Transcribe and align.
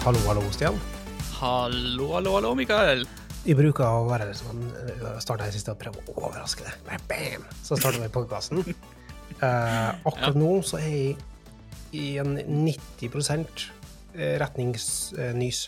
Hallo, 0.00 0.18
hallo, 0.24 0.40
Stian. 0.48 0.78
Hallo, 1.36 2.06
hallo, 2.14 2.30
hallo, 2.32 2.54
Mikael. 2.56 3.02
Vi 3.44 3.52
bruker 3.52 3.84
å 3.84 4.06
være 4.08 4.30
sånn 4.32 4.62
starte 5.20 5.44
her 5.44 5.52
siste 5.52 5.74
og 5.74 5.80
prøve 5.82 6.00
å 6.00 6.14
overraske 6.22 6.64
deg. 6.64 6.78
Bare 6.86 7.00
bam! 7.10 7.44
Så 7.60 7.76
starter 7.76 8.00
vi 8.00 8.08
podkasten. 8.14 8.64
Eh, 9.40 9.90
akkurat 10.04 10.34
nå 10.36 10.48
så 10.66 10.76
er 10.82 10.88
jeg 10.90 11.12
i 11.96 12.06
en 12.20 12.34
90% 12.66 13.62
retningsnys. 14.42 15.60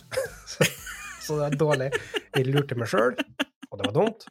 så 1.25 1.37
det 1.39 1.47
er 1.47 1.57
dårlig. 1.57 1.87
Jeg 2.35 2.51
lurte 2.51 2.77
meg 2.77 2.91
sjøl, 2.91 3.15
og 3.71 3.79
det 3.79 3.87
var 3.87 3.95
dumt. 3.97 4.27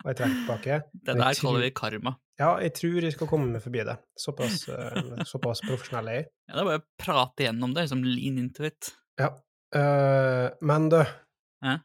Og 0.00 0.08
jeg 0.10 0.18
trekker 0.18 0.40
tilbake. 0.40 0.80
Det 0.94 1.14
der 1.20 1.38
kaller 1.44 1.62
vi 1.62 1.70
karma. 1.78 2.14
Ja, 2.40 2.56
jeg 2.64 2.74
tror 2.80 3.06
jeg 3.06 3.14
skal 3.14 3.30
komme 3.30 3.52
meg 3.52 3.62
forbi 3.62 3.84
det. 3.86 3.94
Såpass, 4.18 4.64
uh, 4.72 5.22
såpass 5.28 5.62
profesjonell 5.62 6.10
er 6.10 6.18
jeg. 6.22 6.28
Ja, 6.48 6.56
det 6.56 6.64
er 6.64 6.70
bare 6.72 6.82
å 6.82 6.86
prate 7.04 7.46
gjennom 7.46 7.76
det, 7.76 7.86
liksom 7.86 8.02
lean 8.08 8.42
into 8.42 8.66
it. 8.66 8.90
Ja. 9.20 9.32
Uh, 9.72 10.48
men 10.60 10.88
du, 10.92 10.98
eh? 11.00 11.78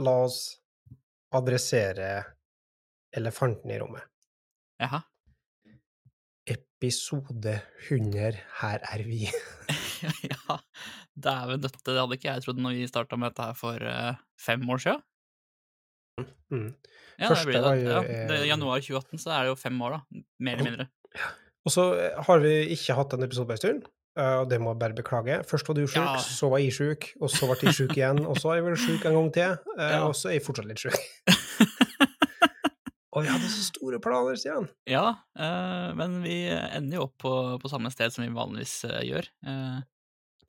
la 0.00 0.14
oss 0.24 0.38
adressere 1.34 2.10
elefanten 3.16 3.70
i 3.70 3.78
rommet. 3.82 4.06
Jaha. 4.82 5.02
Episode 6.50 7.58
100, 7.88 8.40
her 8.60 8.84
er 8.92 9.04
vi. 9.06 9.24
ja, 10.30 10.58
dæven 11.14 11.62
døtte, 11.62 11.84
det 11.88 12.00
hadde 12.00 12.18
ikke 12.18 12.30
jeg 12.30 12.44
trodd 12.44 12.60
når 12.60 12.78
vi 12.78 12.88
starta 12.90 13.18
med 13.20 13.32
dette 13.32 13.48
her 13.48 13.58
for 13.58 13.88
uh, 13.88 14.22
fem 14.40 14.64
år 14.70 14.82
siden. 14.84 15.04
Mm. 16.52 16.68
Ja, 17.18 17.30
Første 17.30 17.44
det 17.44 17.50
blir 17.50 17.64
det. 17.64 17.72
jo, 17.80 17.88
Ja, 17.90 18.02
eh, 18.02 18.28
det 18.30 18.46
januar 18.46 18.82
2018, 18.82 19.22
så 19.22 19.32
er 19.34 19.44
det 19.44 19.54
jo 19.54 19.58
fem 19.58 19.80
år, 19.82 19.96
da. 19.96 20.22
Mer 20.46 20.58
eller 20.58 20.70
mindre. 20.70 20.88
Og 21.64 21.72
så 21.72 21.84
har 22.26 22.42
vi 22.42 22.54
ikke 22.74 22.96
hatt 22.98 23.14
en 23.16 23.24
episode 23.26 23.48
på 23.48 23.56
en 23.56 23.62
stund, 23.62 23.86
og 24.16 24.48
det 24.50 24.60
må 24.62 24.70
jeg 24.74 24.78
bare 24.78 24.94
beklage. 24.94 25.40
Først 25.48 25.66
var 25.68 25.74
du 25.74 25.86
sjuk, 25.86 25.96
Ja. 26.04 26.16
så 26.22 26.48
var 26.50 26.58
jeg 26.62 26.72
sjuk, 26.72 27.08
og 27.20 27.30
så 27.30 27.46
ble 27.50 27.56
jeg 27.66 27.74
sjuk 27.74 27.96
igjen, 27.96 28.20
og 28.26 28.36
så 28.38 28.52
er 28.52 28.60
jeg 28.60 28.64
vel 28.68 28.76
sjuk 28.76 29.04
en 29.10 29.14
gang 29.18 29.30
til, 29.34 29.56
eh, 29.78 30.00
og 30.06 30.14
så 30.14 30.28
er 30.30 30.36
jeg 30.38 30.44
fortsatt 30.46 30.66
litt 30.70 30.78
sjuk. 30.78 30.94
og 33.14 33.22
vi 33.22 33.28
hadde 33.30 33.48
så 33.50 33.62
store 33.68 33.98
planer, 34.02 34.34
Stian. 34.38 34.68
Ja, 34.90 35.04
eh, 35.38 35.90
men 35.98 36.20
vi 36.24 36.36
ender 36.50 36.98
jo 36.98 37.04
opp 37.08 37.16
på, 37.22 37.32
på 37.62 37.70
samme 37.70 37.90
sted 37.94 38.10
som 38.14 38.24
vi 38.26 38.32
vanligvis 38.34 38.76
eh, 38.88 39.02
gjør. 39.06 39.28
Eh, 39.46 39.78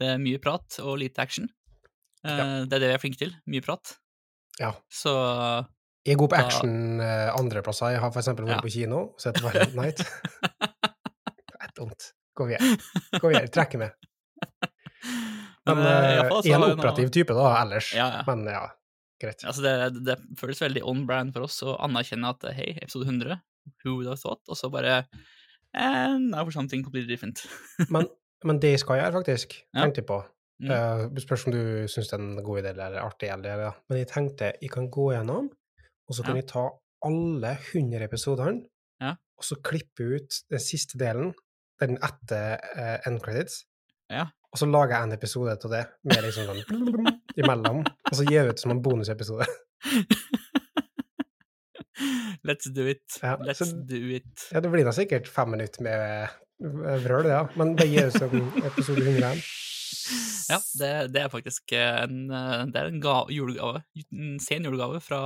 det 0.01 0.07
er 0.15 0.21
mye 0.21 0.41
prat 0.43 0.79
og 0.83 0.97
lite 1.03 1.21
action. 1.21 1.49
Eh, 2.25 2.31
Ja. 2.35 2.65
Det 2.65 2.73
er 2.73 2.79
det 2.81 2.87
vi 2.89 2.93
er 2.95 3.01
flinke 3.03 3.19
til. 3.21 3.33
Mye 3.45 3.61
prat. 3.61 3.97
Ja. 4.59 4.71
Så 4.89 5.11
Jeg 6.05 6.15
er 6.15 6.17
god 6.17 6.29
på 6.31 6.37
Da- 6.39 6.45
action 6.47 6.99
eh, 7.01 7.29
andreplasser. 7.37 7.91
Jeg 7.93 7.99
har 8.01 8.11
for 8.11 8.19
eksempel 8.21 8.45
vært 8.47 8.57
Ja. 8.57 8.61
på 8.65 8.71
kino 8.73 8.97
og 9.13 9.21
sett 9.21 9.37
Violent 9.43 9.75
Night. 9.77 9.97
det 10.41 11.61
er 11.61 11.69
dumt. 11.77 12.11
Gå 12.35 12.47
videre. 12.49 12.75
Gå 13.21 13.29
videre. 13.31 13.47
Trekker 13.55 13.79
med. 13.81 13.95
Men 15.65 15.79
eh, 15.81 16.09
eh, 16.19 16.33
jeg 16.45 16.53
er 16.53 16.59
en 16.59 16.67
operativ 16.75 17.07
noe... 17.07 17.13
type 17.15 17.35
da, 17.37 17.45
ellers. 17.63 17.91
Ja, 17.97 18.09
ja. 18.19 18.23
Men 18.27 18.43
ja, 18.51 18.65
greit. 19.21 19.41
Altså 19.47 19.63
det, 19.65 20.03
det 20.05 20.17
føles 20.39 20.61
veldig 20.61 20.83
on 20.85 21.05
brand 21.09 21.33
for 21.33 21.47
oss 21.47 21.57
å 21.65 21.77
anerkjenne 21.85 22.29
at 22.35 22.45
hei, 22.57 22.73
episode 22.83 23.07
100, 23.09 23.39
who 23.83 23.95
would 23.97 24.09
have 24.11 24.19
thought, 24.21 24.43
og 24.51 24.59
så 24.59 24.69
bare 24.73 25.03
And 25.75 26.29
now 26.31 26.45
for 26.45 26.53
something 26.55 26.83
completely 26.85 27.09
different. 27.11 27.41
Men, 27.91 28.05
men 28.47 28.59
det 28.63 28.75
jeg 28.75 28.79
skal 28.85 29.01
gjøre, 29.01 29.17
faktisk, 29.17 29.57
Ja. 29.73 29.83
tenkte 29.85 30.03
jeg 30.03 30.09
på 30.13 30.21
Mm. 30.55 30.69
Uh, 30.71 31.17
spørs 31.19 31.41
om 31.49 31.51
du 31.51 31.57
syns 31.91 32.07
det 32.07 32.13
er 32.15 32.21
en 32.23 32.37
god 32.39 32.61
idé 32.61 32.69
eller 32.71 32.93
artig, 33.01 33.27
eller 33.27 33.59
ja. 33.59 33.71
Men 33.91 33.97
jeg 33.99 34.07
tenkte 34.07 34.53
jeg 34.63 34.69
kan 34.71 34.85
gå 34.87 35.09
gjennom, 35.11 35.49
og 36.07 36.15
så 36.15 36.23
kan 36.23 36.37
jeg 36.39 36.45
ta 36.47 36.61
alle 37.03 37.49
100 37.73 38.05
episodene, 38.05 38.61
Ja. 39.03 39.09
og 39.35 39.43
så 39.43 39.57
klippe 39.59 40.07
ut 40.15 40.37
den 40.47 40.63
siste 40.63 40.95
delen, 41.01 41.33
den 41.81 41.97
etter 42.03 42.59
uh, 42.77 42.97
end 43.07 43.21
credits, 43.25 43.63
Ja. 44.11 44.27
og 44.53 44.59
så 44.61 44.67
lager 44.69 44.95
jeg 44.95 45.03
en 45.09 45.15
episode 45.17 45.55
av 45.57 45.71
det, 45.73 45.83
med 46.07 46.23
liksom 46.23 46.45
sånn 46.51 46.63
imellom, 47.41 47.81
og 47.85 48.13
så 48.15 48.23
gir 48.27 48.41
jeg 48.43 48.53
ut 48.55 48.59
som 48.63 48.71
en 48.75 48.81
bonusepisode. 48.85 49.47
Let's 52.45 52.67
do 52.69 52.85
it. 52.87 53.19
Ja, 53.21 53.35
Let's 53.37 53.63
så- 53.63 53.85
do 53.87 53.95
it. 54.15 54.47
Ja, 54.51 54.59
det 54.61 54.69
blir 54.71 54.85
da 54.85 54.91
sikkert 54.93 55.27
fem 55.31 55.51
minutter 55.55 55.81
med 55.85 56.27
eh, 56.27 56.97
vrøl, 57.05 57.25
ja, 57.31 57.45
men 57.57 57.75
det 57.79 57.87
gir 57.89 58.09
ut 58.11 58.17
som 58.19 58.35
episode 58.65 59.01
101. 59.05 59.41
Ja, 60.45 60.59
det, 60.77 60.89
det 61.15 61.21
er 61.23 61.29
faktisk 61.33 61.71
en, 61.73 62.27
eh, 62.29 62.59
det 62.69 62.77
er 62.77 62.89
en 62.91 62.99
ga, 63.01 63.15
julegave, 63.33 63.79
en 64.13 64.35
sen 64.43 64.67
julegave 64.67 64.99
fra, 65.01 65.21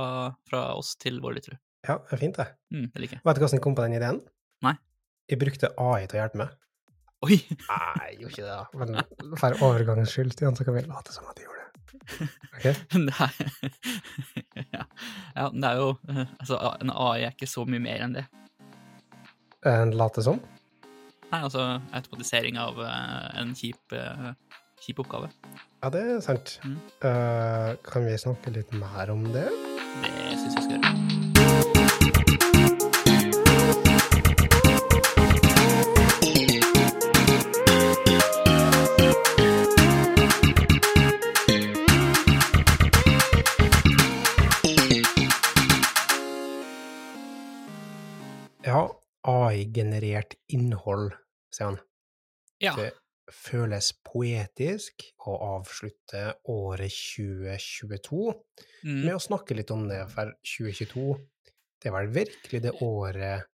fra 0.48 0.62
oss 0.78 0.94
til 0.96 1.18
våre 1.20 1.36
lyttere. 1.36 1.58
Ja, 1.84 1.98
det 2.08 2.14
er 2.16 2.20
fint, 2.22 2.38
det. 2.40 2.46
Mm, 2.72 2.86
det 2.94 3.02
liker 3.02 3.18
jeg. 3.18 3.24
Vet 3.28 3.36
du 3.36 3.42
hvordan 3.42 3.58
jeg 3.58 3.64
kom 3.66 3.76
på 3.76 3.84
den 3.84 3.96
ideen? 3.98 4.22
Nei. 4.64 4.72
Jeg 5.30 5.38
brukte 5.38 5.70
AI 5.78 6.08
til 6.10 6.18
å 6.18 6.22
hjelpe 6.24 6.40
meg. 6.40 6.54
Oi! 7.20 7.36
Nei, 7.68 8.06
jeg 8.08 8.16
gjorde 8.22 8.32
ikke 8.32 8.46
det, 8.46 8.54
da. 8.56 8.64
Men 8.80 9.38
for 9.38 9.64
overgangens 9.66 10.14
skyld, 10.14 10.32
Stian, 10.34 10.56
så 10.58 10.64
kan 10.66 10.74
vi 10.74 10.82
late 10.88 11.14
som 11.14 11.28
at 11.30 11.38
jeg 11.38 11.46
gjorde 11.46 11.60
det. 11.60 12.28
Ok? 12.56 12.64
Er, 13.20 14.64
ja. 14.74 14.84
ja, 15.36 15.44
men 15.52 15.60
det 15.62 15.68
er 15.68 15.78
jo 15.78 15.88
eh, 16.08 16.24
Altså, 16.40 16.58
en 16.80 16.90
AI 16.90 17.26
er 17.26 17.34
ikke 17.34 17.48
så 17.50 17.64
mye 17.68 17.82
mer 17.82 18.02
enn 18.06 18.16
det. 18.16 18.24
En 19.68 19.94
late 19.94 20.24
som? 20.26 20.40
Nei, 21.30 21.42
altså 21.44 21.66
automatisering 21.94 22.58
av 22.58 22.80
eh, 22.82 23.26
en 23.42 23.54
kjip, 23.54 23.94
eh, 23.94 24.30
kjip 24.82 25.04
oppgave. 25.04 25.30
Ja, 25.84 25.92
det 25.94 26.02
er 26.16 26.22
sant. 26.24 26.58
Mm. 26.64 26.78
Uh, 27.04 27.76
kan 27.86 28.08
vi 28.08 28.18
snakke 28.20 28.52
litt 28.56 28.74
mer 28.76 29.14
om 29.14 29.28
det? 29.30 29.46
Det 30.02 30.38
syns 30.40 30.56
jeg 30.56 30.64
skal 30.66 30.78
gjøre. 30.80 31.29
AI-generert 50.20 50.34
innhold, 50.48 51.12
sier 51.54 51.66
han. 51.70 51.78
Ja. 52.60 52.74
Det 52.76 52.92
føles 53.30 53.92
poetisk 54.04 55.04
å 55.26 55.36
avslutte 55.56 56.34
året 56.50 56.90
2022 56.90 58.34
Mm. 58.84 59.04
med 59.04 59.14
å 59.14 59.20
snakke 59.20 59.54
litt 59.54 59.70
om 59.70 59.86
det, 59.88 60.08
for 60.10 60.32
2022 60.42 61.16
det 61.80 61.88
er 61.88 61.92
vel 61.92 62.08
virkelig 62.12 62.60
det 62.62 62.72
året 62.82 63.46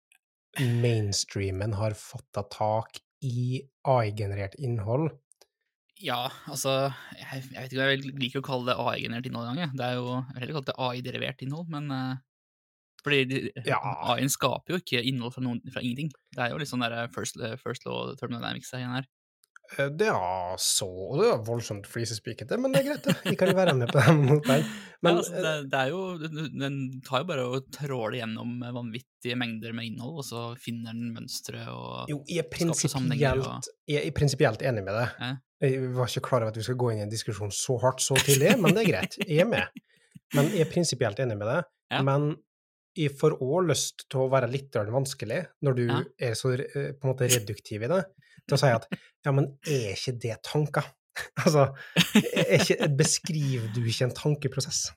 mainstreamen 0.59 1.75
har 1.75 1.95
fatta 1.95 2.43
tak 2.51 2.99
i 3.23 3.61
AI-generert 3.87 4.55
innhold. 4.59 5.11
Ja, 6.01 6.31
altså 6.47 6.93
jeg, 7.17 7.43
jeg 7.53 7.63
vet 7.63 7.73
ikke 7.73 7.83
om 7.83 7.91
jeg 7.91 8.15
liker 8.21 8.41
å 8.43 8.47
kalle 8.47 8.67
det 8.71 8.77
AI-generert 8.81 9.27
innhold 9.27 9.49
engang. 9.53 9.77
Det 9.77 9.85
er 9.87 9.95
jo 9.97 10.23
heller 10.37 10.53
kalt 10.59 10.67
det 10.71 10.79
AI-derivert 10.79 11.43
innhold, 11.47 11.69
men 11.73 11.91
eh, 11.91 12.17
fordi 13.07 13.53
Ja. 13.67 13.79
AI-en 14.13 14.33
skaper 14.33 14.75
jo 14.77 14.83
ikke 14.83 15.03
innhold 15.07 15.37
fra, 15.37 15.45
noen, 15.47 15.63
fra 15.73 15.83
ingenting. 15.85 16.11
Det 16.35 16.43
er 16.45 16.55
jo 16.55 16.59
litt 16.63 16.73
sånn 16.73 16.83
der 16.85 17.07
first, 17.15 17.39
first 17.63 17.87
law 17.87 18.11
thermodynamics 18.19 18.75
igjen 18.77 18.99
her. 18.99 19.07
Eh, 19.79 19.89
Det 19.91 20.07
er 20.07 20.57
så 20.63 20.87
Det 21.19 21.27
er 21.27 21.41
voldsomt 21.47 21.87
flisespikete, 21.91 22.59
men 22.61 22.73
det 22.73 22.83
er 22.83 22.87
greit, 22.91 23.07
det. 23.09 23.17
Jeg 23.33 23.39
kan 23.41 23.51
være 23.57 23.75
med 23.75 23.91
på 23.91 24.03
den 24.07 24.21
måten. 24.29 24.67
Men 25.03 25.17
ja, 25.17 25.19
altså, 25.19 25.43
det, 25.43 25.55
det 25.73 25.81
er 25.81 25.89
jo, 25.91 26.03
Den 26.61 26.77
tar 27.07 27.25
jo 27.25 27.29
bare 27.31 27.47
og 27.47 27.67
tråler 27.75 28.21
gjennom 28.21 28.61
vanvittige 28.63 29.39
mengder 29.39 29.75
med 29.77 29.89
innhold, 29.91 30.21
og 30.23 30.27
så 30.29 30.45
finner 30.63 30.95
den 30.95 31.11
mønstre 31.17 31.67
og 31.73 32.13
jo, 32.13 32.21
jeg 32.31 32.45
er 32.45 32.49
prinsipielt, 32.53 33.71
er 33.91 34.15
prinsipielt 34.17 34.63
enig 34.63 34.87
med 34.87 34.95
det. 34.95 35.09
Eh? 35.27 35.35
Jeg 35.67 35.93
var 35.97 36.11
ikke 36.11 36.27
klar 36.29 36.45
over 36.45 36.53
at 36.53 36.59
vi 36.61 36.67
skal 36.67 36.77
gå 36.79 36.93
inn 36.93 37.01
i 37.01 37.07
en 37.07 37.13
diskusjon 37.13 37.53
så 37.55 37.79
hardt 37.81 38.03
så 38.05 38.17
tidlig, 38.21 38.55
men 38.61 38.77
det 38.77 38.85
er 38.85 38.91
greit. 38.93 39.19
Jeg 39.25 39.47
er 39.47 39.51
med. 39.51 39.83
Men 40.35 40.51
jeg 40.53 40.67
er 40.67 40.71
prinsipielt 40.71 41.21
enig 41.23 41.39
med 41.39 41.49
det. 41.49 41.61
Ja. 41.95 42.03
Men 42.05 42.35
jeg 42.97 43.13
får 43.21 43.37
òg 43.45 43.67
lyst 43.71 44.07
til 44.11 44.23
å 44.25 44.29
være 44.33 44.49
litt 44.51 44.73
vanskelig, 44.73 45.43
når 45.63 45.75
du 45.77 45.83
Ja. 45.87 45.99
er 46.31 46.35
så 46.39 46.53
eh, 46.57 46.93
på 46.97 47.05
en 47.07 47.13
måte 47.13 47.29
reduktiv 47.29 47.83
i 47.85 47.91
det, 47.93 48.03
til 48.47 48.57
å 48.57 48.61
si 48.61 48.71
at 48.73 48.87
ja, 49.27 49.33
men 49.33 49.51
er 49.67 49.93
ikke 49.95 50.17
det 50.23 50.37
tanker? 50.47 50.85
altså, 51.45 51.71
ikke, 52.05 52.89
beskriver 52.97 53.69
du 53.75 53.81
ikke 53.89 54.05
en 54.11 54.17
tankeprosess? 54.17 54.91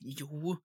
Jo, 0.00 0.56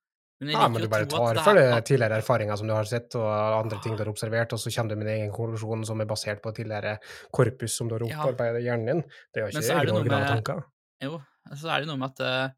men 0.42 0.50
Ja, 0.52 0.66
men 0.68 0.82
du 0.82 0.88
bare 0.90 1.06
tar 1.06 1.38
for 1.46 1.56
det 1.56 1.64
er 1.70 1.84
tidligere 1.86 2.18
erfaringer 2.20 2.58
som 2.60 2.68
du 2.68 2.74
har 2.74 2.88
sett, 2.90 3.14
og 3.16 3.28
andre 3.62 3.78
ting 3.84 3.94
du 3.96 4.02
har 4.04 4.10
observert, 4.12 4.52
og 4.56 4.60
så 4.60 4.72
kommer 4.74 4.90
du 4.96 5.00
med 5.00 5.08
din 5.08 5.20
egen 5.22 5.32
konklusjon 5.36 5.86
som 5.88 6.02
er 6.02 6.10
basert 6.10 6.42
på 6.44 6.52
tidligere 6.58 6.96
korpus 7.32 7.76
som 7.78 7.88
du 7.88 7.96
har 8.00 8.06
opparbeidet 8.08 8.64
i 8.64 8.66
hjernen 8.68 8.90
din. 8.90 9.04
Det 9.32 9.40
er 9.44 9.46
jo 9.48 9.52
ikke 9.54 9.78
egne 9.78 9.96
originale 10.00 10.26
med- 10.26 10.34
tanker. 10.36 10.64
Jo, 11.02 11.22
så 11.58 11.70
er 11.74 11.80
det 11.86 11.90
noe 11.92 11.98
med 12.02 12.12
at 12.12 12.24
eh, 12.26 12.56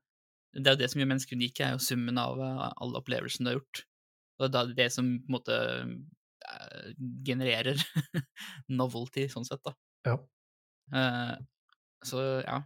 det 0.54 0.68
er 0.70 0.76
jo 0.76 0.82
det 0.84 0.90
som 0.92 1.02
gjør 1.02 1.10
mennesker 1.10 1.38
unike, 1.40 1.66
er 1.66 1.76
jo 1.78 1.82
summen 1.84 2.20
av 2.22 2.42
eh, 2.42 2.66
alle 2.84 3.00
opplevelsene 3.02 3.48
du 3.48 3.52
har 3.54 3.58
gjort. 3.60 3.84
Og 4.40 4.52
det 4.54 4.60
er 4.60 4.76
det 4.78 4.90
som 4.94 5.08
på 5.24 5.32
en 5.32 5.36
måte 5.38 5.58
eh, 5.82 6.92
genererer 7.26 7.82
novelty, 8.82 9.28
sånn 9.32 9.48
sett, 9.48 9.64
da. 9.66 9.74
Ja. 10.10 10.20
Uh, 10.94 11.38
så 12.04 12.20
ja, 12.44 12.58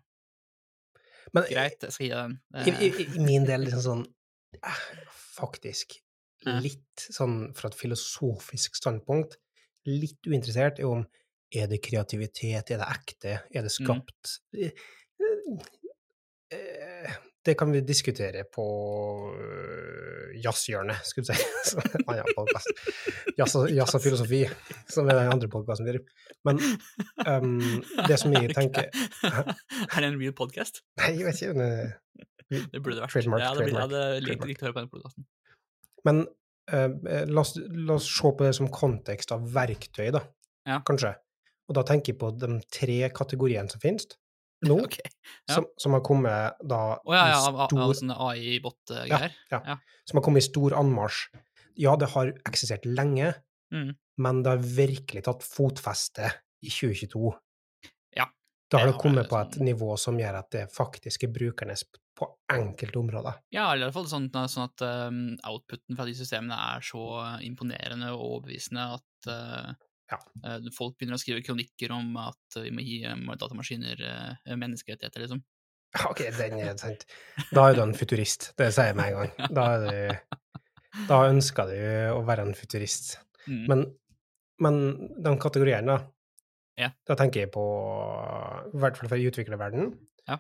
Men 1.36 1.46
greit, 1.46 1.84
jeg 1.86 1.94
skal 1.94 2.08
gi 2.08 2.10
deg 2.10 2.32
den. 2.66 2.80
i, 2.82 2.88
i, 2.88 3.06
i 3.06 3.22
min 3.22 3.46
del 3.46 3.62
liksom 3.68 3.84
sånn 3.86 4.02
eh, 4.58 4.80
Faktisk 5.38 6.00
litt 6.48 7.04
sånn 7.14 7.52
fra 7.58 7.70
et 7.70 7.78
filosofisk 7.78 8.78
standpunkt, 8.80 9.36
litt 9.86 10.26
uinteressert 10.26 10.82
i 10.82 10.86
om 10.88 11.04
er 11.54 11.70
det 11.70 11.80
kreativitet, 11.86 12.72
er 12.74 12.82
det 12.82 12.88
ekte, 12.88 13.34
er 13.54 13.66
det 13.68 13.72
Mm. 13.72 13.78
skapt? 13.78 14.34
mm. 14.58 15.62
Det 17.48 17.56
kan 17.56 17.72
vi 17.72 17.82
diskutere 17.86 18.44
på 18.52 18.64
uh, 19.32 20.34
jazzhjørnet, 20.44 21.06
skulle 21.08 21.32
jeg 21.32 21.40
si. 21.40 21.84
Annen. 22.12 22.66
Jazz, 23.38 23.56
jazz 23.72 23.96
og 23.96 24.04
filosofi, 24.04 24.42
som 24.92 25.08
er 25.08 25.22
den 25.22 25.32
andre 25.32 25.50
podkasten 25.52 25.88
vi 25.88 25.96
driver. 25.96 26.34
Men 26.48 26.60
um, 27.24 27.62
det 28.10 28.20
som 28.20 28.36
jeg 28.36 28.52
tenker 28.56 28.90
Er 29.94 30.04
det 30.04 30.10
en 30.10 30.20
real 30.20 30.36
podcast? 30.36 30.84
Nei, 31.00 31.14
jeg 31.22 31.30
vet 31.30 31.42
ikke. 31.42 31.56
men, 31.56 31.88
eh, 31.88 32.68
Det 32.74 32.84
burde 32.84 32.98
det 32.98 33.06
vært. 33.06 33.16
Trademark, 33.16 33.46
jeg 33.46 33.50
hadde, 33.54 33.64
trademark, 33.64 33.78
jeg 33.78 33.86
hadde 33.86 34.28
likt, 34.28 34.50
likt 34.52 34.64
å 34.64 34.68
høre 34.68 34.78
på 34.78 34.84
den 34.84 34.92
podcasten. 34.98 35.28
Men 36.08 36.24
uh, 36.74 37.24
la, 37.32 37.46
oss, 37.46 37.56
la 37.88 37.96
oss 37.96 38.12
se 38.12 38.36
på 38.36 38.48
det 38.48 38.54
som 38.60 38.72
kontekst 38.74 39.32
av 39.36 39.48
verktøy, 39.56 40.10
da. 40.16 40.26
Ja. 40.68 40.82
Kanskje. 40.88 41.16
Og 41.68 41.80
da 41.80 41.88
tenker 41.88 42.14
jeg 42.14 42.20
på 42.20 42.36
de 42.36 42.60
tre 42.72 43.02
kategoriene 43.16 43.72
som 43.72 43.84
finnes 43.84 44.12
nå, 44.66 44.78
okay. 44.86 45.10
ja. 45.48 45.56
som, 45.56 45.66
som 45.78 45.94
har 45.94 46.02
kommet 46.02 46.58
da 46.64 46.98
Å 46.98 47.14
ja, 47.14 47.26
ja, 47.30 47.42
av, 47.50 47.68
stor 47.70 47.82
av 47.84 47.94
sånne 48.00 48.16
AI-bot-greier. 48.30 49.36
ja. 49.52 49.62
Ja. 49.74 49.78
Som 50.08 50.18
har 50.18 50.24
kommet 50.24 50.44
i 50.44 50.48
stor 50.48 50.74
anmarsj. 50.80 51.28
Ja, 51.78 51.96
det 52.00 52.10
har 52.16 52.34
eksistert 52.50 52.86
lenge, 52.90 53.34
Mm. 53.68 53.90
men 54.24 54.38
det 54.44 54.50
har 54.54 54.62
virkelig 54.64 55.26
tatt 55.26 55.42
fotfeste 55.44 56.30
i 56.64 56.70
2022. 56.72 57.34
Ja, 58.16 58.30
Da 58.72 58.78
har 58.80 58.88
det 58.88 58.94
det 58.94 59.02
kommet 59.02 59.28
på 59.30 59.36
et 59.42 59.58
sånn- 59.58 59.66
nivå 59.68 59.98
som 60.00 60.16
gjør 60.18 60.38
at 60.40 60.50
det 60.56 60.62
faktisk 60.72 61.24
er 61.28 61.34
brukernes 61.36 61.84
på 62.18 62.30
enkelte 62.50 62.96
områder. 62.98 63.36
Ja, 63.52 63.66
eller 63.74 63.86
i 63.86 63.90
hvert 63.90 63.94
fall 64.00 64.08
sånn, 64.08 64.30
sånn 64.32 64.64
at 64.72 64.82
um, 64.88 65.20
outputen 65.44 65.98
fra 66.00 66.06
de 66.08 66.14
systemene 66.16 66.56
er 66.56 66.80
så 66.80 67.04
imponerende 67.44 68.14
og 68.16 68.24
overbevisende 68.40 68.88
at 68.96 69.28
uh, 69.28 69.74
Ja. 70.12 70.18
uh, 70.46 70.70
folk 70.76 70.96
begynner 70.98 71.18
å 71.18 71.22
skrive 71.22 71.44
kronikker 71.44 71.92
om 71.96 72.14
at 72.22 72.58
vi 72.64 72.72
må 72.72 72.84
gi 72.86 73.02
um, 73.12 73.26
datamaskiner 73.36 74.02
uh, 74.08 74.56
menneskerettigheter, 74.56 75.26
liksom. 75.26 75.42
OK, 76.08 76.22
den 76.38 76.60
er 76.64 76.76
sant. 76.84 77.06
Da 77.52 77.70
er 77.70 77.78
du 77.78 77.82
en 77.84 77.96
futurist. 77.98 78.52
Det 78.60 78.70
sier 78.76 78.92
jeg 78.92 78.98
med 79.00 79.12
en 79.12 79.18
gang. 79.22 79.54
Da, 79.56 79.66
du, 79.84 81.06
da 81.10 81.22
ønsker 81.32 81.72
du 81.72 81.80
å 82.16 82.22
være 82.28 82.46
en 82.48 82.56
futurist. 82.58 83.18
Mm. 83.48 83.64
Men, 83.72 83.84
men 84.64 84.80
de 85.24 85.34
kategoriene, 85.44 85.96
da. 85.98 86.14
Ja. 86.78 86.92
Da 87.10 87.16
tenker 87.18 87.46
jeg 87.46 87.50
på, 87.56 87.64
i 88.70 88.78
hvert 88.84 89.00
fall 89.00 89.10
for 89.10 89.30
utviklerverden, 89.32 89.96
Ja. 90.30 90.38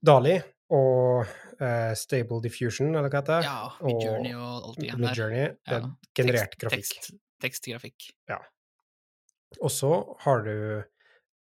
Dali 0.00 0.38
og 0.72 1.26
uh, 1.60 1.90
Stable 1.98 2.38
Diffusion, 2.44 2.94
eller 2.94 3.10
hva 3.12 3.20
heter 3.20 3.42
det? 3.42 3.50
ja, 3.50 3.66
Midjourney 3.84 4.32
og 4.38 4.70
alt 4.70 4.78
det 4.78 4.86
igjen 4.86 4.96
der. 4.96 5.02
Midjourney. 5.10 5.44
Ja. 5.68 5.80
generert 6.16 6.54
Tekst- 6.54 6.62
grafikk. 6.62 6.94
Tekst, 6.94 7.18
tekstgrafikk. 7.44 8.08
Og 9.58 9.70
så 9.74 9.90
har 10.22 10.44
du 10.46 10.56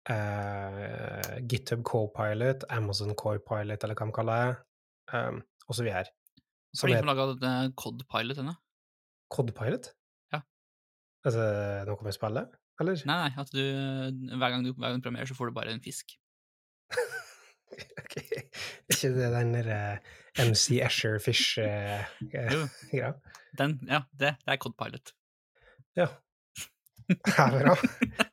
eh, 0.08 1.34
GitHub 1.50 1.82
Copilot, 1.84 2.64
Amazon 2.72 3.12
Copilot, 3.14 3.84
eller 3.84 3.98
hva 3.98 4.08
de 4.08 4.14
kaller 4.16 4.38
det, 4.40 4.56
um, 5.12 5.42
og 5.68 5.76
så 5.76 5.84
videre. 5.84 6.08
Så 6.72 6.88
har 6.88 7.02
de 7.02 7.08
laga 7.08 7.26
Codpilot 7.76 8.40
ennå? 8.40 8.54
Codpilot? 9.32 9.90
Ja. 10.32 10.40
Altså 11.26 11.44
noe 11.88 12.06
med 12.06 12.16
spillet, 12.16 12.56
eller? 12.80 13.04
Nei, 13.10 13.18
nei, 13.26 13.32
at 13.44 13.52
du 13.52 13.62
hver 14.38 14.54
gang 14.54 14.64
du, 14.64 14.72
hver 14.72 14.88
gang 14.88 15.02
du 15.02 15.04
programmerer, 15.04 15.28
så 15.28 15.36
får 15.36 15.50
du 15.50 15.58
bare 15.60 15.76
en 15.76 15.84
fisk. 15.84 16.16
Ok. 18.00 18.14
Ikke 18.88 19.10
det 19.12 19.26
den 19.34 19.50
derre 19.52 19.98
MC 20.40 20.78
Asher 20.82 21.18
Fish-greia? 21.20 22.62
Uh, 22.88 23.12
den, 23.58 23.74
ja, 23.84 24.00
det, 24.16 24.32
det 24.40 24.54
er 24.54 24.60
Codpilot. 24.62 25.12
ja. 25.98 26.08
Ja, 27.08 27.48
bra. 27.52 27.74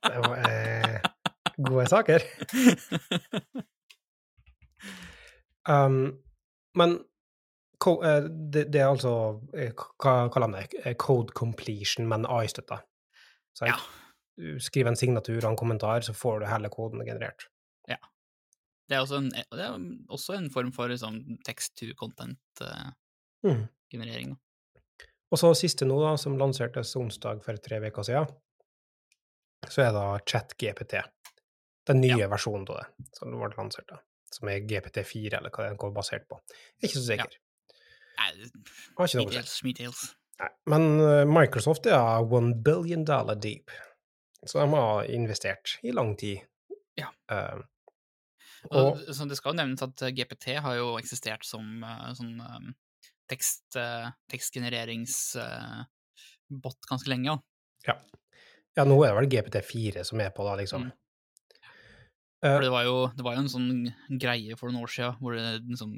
Det 0.06 0.20
var 0.26 0.38
eh, 0.50 1.00
gode 1.58 1.88
saker. 1.90 2.20
Um, 5.70 6.18
men 6.78 6.90
eh, 7.00 8.24
det, 8.54 8.64
det 8.74 8.82
er 8.84 8.88
altså 8.92 9.14
eh, 9.58 9.72
Hva 9.74 10.30
kaller 10.30 10.48
man 10.52 10.60
det? 10.60 10.68
Eh, 10.84 10.94
Code 11.00 11.32
completion, 11.34 12.08
men 12.12 12.26
AI-støtta. 12.30 12.78
Ja. 13.66 13.76
Du 14.36 14.60
skriver 14.60 14.90
en 14.92 15.00
signatur 15.00 15.40
og 15.40 15.50
en 15.54 15.58
kommentar, 15.58 16.02
så 16.04 16.14
får 16.14 16.40
du 16.44 16.48
hele 16.52 16.70
koden 16.70 17.06
generert. 17.08 17.48
Det 18.86 18.94
er 18.96 19.00
også 19.02 19.18
en, 19.18 19.32
det 19.34 19.64
er 19.66 19.74
også 20.14 20.36
en 20.38 20.52
form 20.54 20.70
for 20.74 20.88
sånn 21.00 21.38
text 21.46 21.74
to 21.80 21.86
Mm. 21.90 21.96
content-generering. 21.98 24.36
Og 25.32 25.38
så 25.42 25.54
siste 25.58 25.86
nå, 25.86 25.98
da, 26.02 26.16
som 26.18 26.38
lansertes 26.38 26.96
onsdag 26.96 27.42
for 27.44 27.58
tre 27.58 27.80
uker 27.82 28.04
siden, 28.06 28.26
så 29.74 29.80
er 29.86 29.92
da 29.96 30.06
ChatGPT. 30.26 30.94
Den 31.86 32.02
nye 32.02 32.26
versjonen 32.32 32.66
av 32.74 32.78
det, 32.82 32.88
som 33.18 33.26
ble 33.34 33.50
lansert 33.54 33.90
da. 33.92 33.98
Som 34.34 34.50
er 34.52 34.66
GPT4, 34.68 35.34
eller 35.38 35.52
hva 35.54 35.62
den 35.68 35.78
går 35.80 35.92
basert 35.96 36.26
på. 36.30 36.36
Jeg 36.50 36.82
er 36.82 36.88
ikke 36.90 37.00
så 37.00 37.10
sikker. 37.12 37.32
Nei, 38.16 38.30
å 38.96 38.98
si. 39.06 39.20
Schmeatales, 39.20 39.54
schmeatales. 39.60 40.02
Nei. 40.42 40.52
Men 40.74 40.84
eh, 41.04 41.26
Microsoft 41.30 41.84
er 41.88 42.26
one 42.26 42.52
billion 42.66 43.04
dollar 43.08 43.38
deep. 43.40 43.68
Så 44.46 44.54
de 44.60 44.66
har 44.74 45.06
investert 45.14 45.66
i 45.86 45.94
lang 45.96 46.12
tid. 46.20 46.38
Ja. 47.00 47.10
Uh, 47.32 47.58
Og, 48.72 48.98
og 48.98 49.14
så 49.14 49.26
det 49.30 49.38
skal 49.38 49.52
jo 49.54 49.60
nevnes 49.60 49.84
at 49.86 50.02
eh, 50.06 50.14
GPT 50.16 50.46
har 50.64 50.74
jo 50.80 50.88
eksistert 50.98 51.44
som 51.46 51.84
uh, 51.86 52.10
sånn 52.18 52.40
um, 52.42 52.74
tekst, 53.30 53.78
uh, 53.78 54.10
tekstgenereringsbot 54.32 56.80
ganske 56.90 57.10
lenge, 57.12 57.28
jo. 57.30 57.36
ja. 57.86 57.96
Ja, 58.76 58.86
nå 58.88 58.98
er 59.04 59.14
det 59.14 59.18
vel 59.20 59.32
GPT4 59.34 60.04
som 60.08 60.22
er 60.24 60.34
på, 60.36 60.46
da, 60.48 60.56
liksom. 60.60 60.88
Mm. 60.90 61.02
For 62.46 62.62
det 62.62 62.70
var, 62.70 62.84
jo, 62.86 62.98
det 63.16 63.24
var 63.26 63.38
jo 63.38 63.42
en 63.42 63.50
sånn 63.50 63.70
greie 64.22 64.58
for 64.60 64.70
noen 64.70 64.86
år 64.86 64.92
siden 64.92 65.16
hvor 65.18 65.34
det, 65.34 65.64
liksom, 65.66 65.96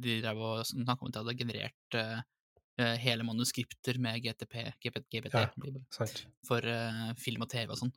de 0.00 0.20
drev 0.22 0.40
og 0.40 0.62
snakka 0.70 1.04
om 1.04 1.10
at 1.10 1.16
de 1.16 1.20
hadde 1.20 1.36
generert 1.42 1.98
eh, 2.00 2.94
hele 3.02 3.26
manuskripter 3.26 3.98
med 4.00 4.22
GTP, 4.24 4.56
GPT, 4.80 5.04
GPT 5.12 5.36
Ja. 5.36 5.50
sant. 5.92 6.24
for 6.46 6.64
uh, 6.64 7.12
film 7.20 7.44
og 7.44 7.50
TV 7.52 7.74
og 7.74 7.82
sånn. 7.82 7.92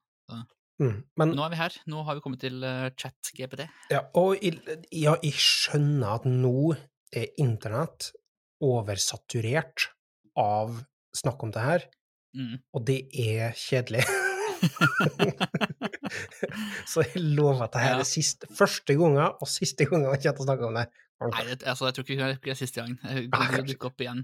Mm. 0.83 0.97
Men 1.17 1.31
Nå 1.33 1.45
er 1.45 1.53
vi 1.53 1.61
her. 1.61 1.77
Nå 1.89 2.03
har 2.05 2.17
vi 2.17 2.21
kommet 2.25 2.43
til 2.43 2.59
uh, 2.61 2.89
chat-GPT. 2.93 3.65
Ja, 3.93 4.03
og 4.19 4.35
jeg, 4.43 4.59
ja, 4.91 5.15
jeg 5.23 5.33
skjønner 5.41 6.19
at 6.19 6.27
nå 6.29 6.75
er 7.15 7.31
internett 7.41 8.11
oversaturert 8.61 9.89
av 10.37 10.83
snakk 11.17 11.41
om 11.45 11.53
det 11.55 11.63
her, 11.63 11.87
Mm. 12.35 12.57
og 12.75 12.83
det 12.85 12.97
er 13.13 13.53
kjedelig. 13.57 14.03
Så 16.91 17.03
jeg 17.05 17.21
lover 17.37 17.63
at 17.67 17.73
det 17.75 17.81
her 17.83 17.95
Ja. 17.95 17.99
er 18.03 18.07
siste, 18.09 18.47
første 18.57 18.95
gangen 18.97 19.17
og 19.41 19.47
siste 19.49 19.85
gangen 19.85 20.07
jeg 20.07 20.21
kommer 20.21 20.37
til 20.37 20.43
å 20.43 20.47
snakke 20.47 20.67
om 20.67 20.77
det. 20.79 20.85
Nei, 21.33 21.43
det, 21.49 21.63
altså, 21.65 21.87
jeg 21.87 21.95
tror 21.97 22.05
ikke 22.05 22.27
det 22.29 22.41
blir 22.43 22.57
siste 22.59 22.81
gang. 22.83 22.93
Det 23.01 23.13
Nei, 23.15 23.29
kommer 23.31 23.57
til 23.63 23.69
dukke 23.73 23.89
opp 23.89 24.01
igjen. 24.05 24.23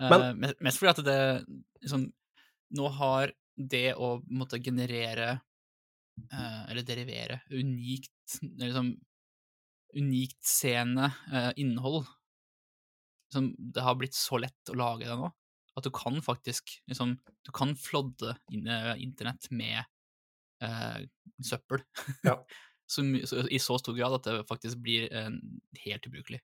Men- 0.00 0.44
uh, 0.44 0.52
mest- 0.60 0.78
fordi 0.80 0.90
at 0.90 1.04
det 1.06 1.46
liksom 1.84 2.12
Nå 2.74 2.88
har 2.96 3.30
det 3.56 3.94
å 3.94 4.08
måtte 4.34 4.58
generere 4.58 5.40
uh, 6.32 6.62
Eller 6.68 6.82
derivere 6.82 7.36
unikt 7.52 8.40
liksom 8.58 8.88
unikt 9.94 10.40
seende 10.42 11.12
uh, 11.30 11.52
innhold 11.56 12.04
som 13.32 13.52
Det 13.56 13.82
har 13.86 13.94
blitt 13.94 14.14
så 14.18 14.40
lett 14.42 14.70
å 14.70 14.74
lage 14.74 15.06
det 15.06 15.14
nå 15.20 15.30
at 15.74 15.86
du 15.86 15.90
kan 15.94 16.20
faktisk 16.22 16.76
liksom 16.90 17.16
Du 17.46 17.52
kan 17.54 17.74
flodde 17.76 18.36
eh, 18.52 18.94
internett 19.02 19.50
med 19.50 19.82
eh, 20.62 21.04
søppel. 21.42 21.84
Ja. 22.22 22.38
Som, 22.86 23.14
så, 23.24 23.46
I 23.48 23.56
så 23.58 23.78
stor 23.80 23.94
grad 23.96 24.12
at 24.12 24.26
det 24.28 24.42
faktisk 24.44 24.76
blir 24.84 25.06
eh, 25.08 25.30
helt 25.86 26.06
ubrukelig. 26.06 26.42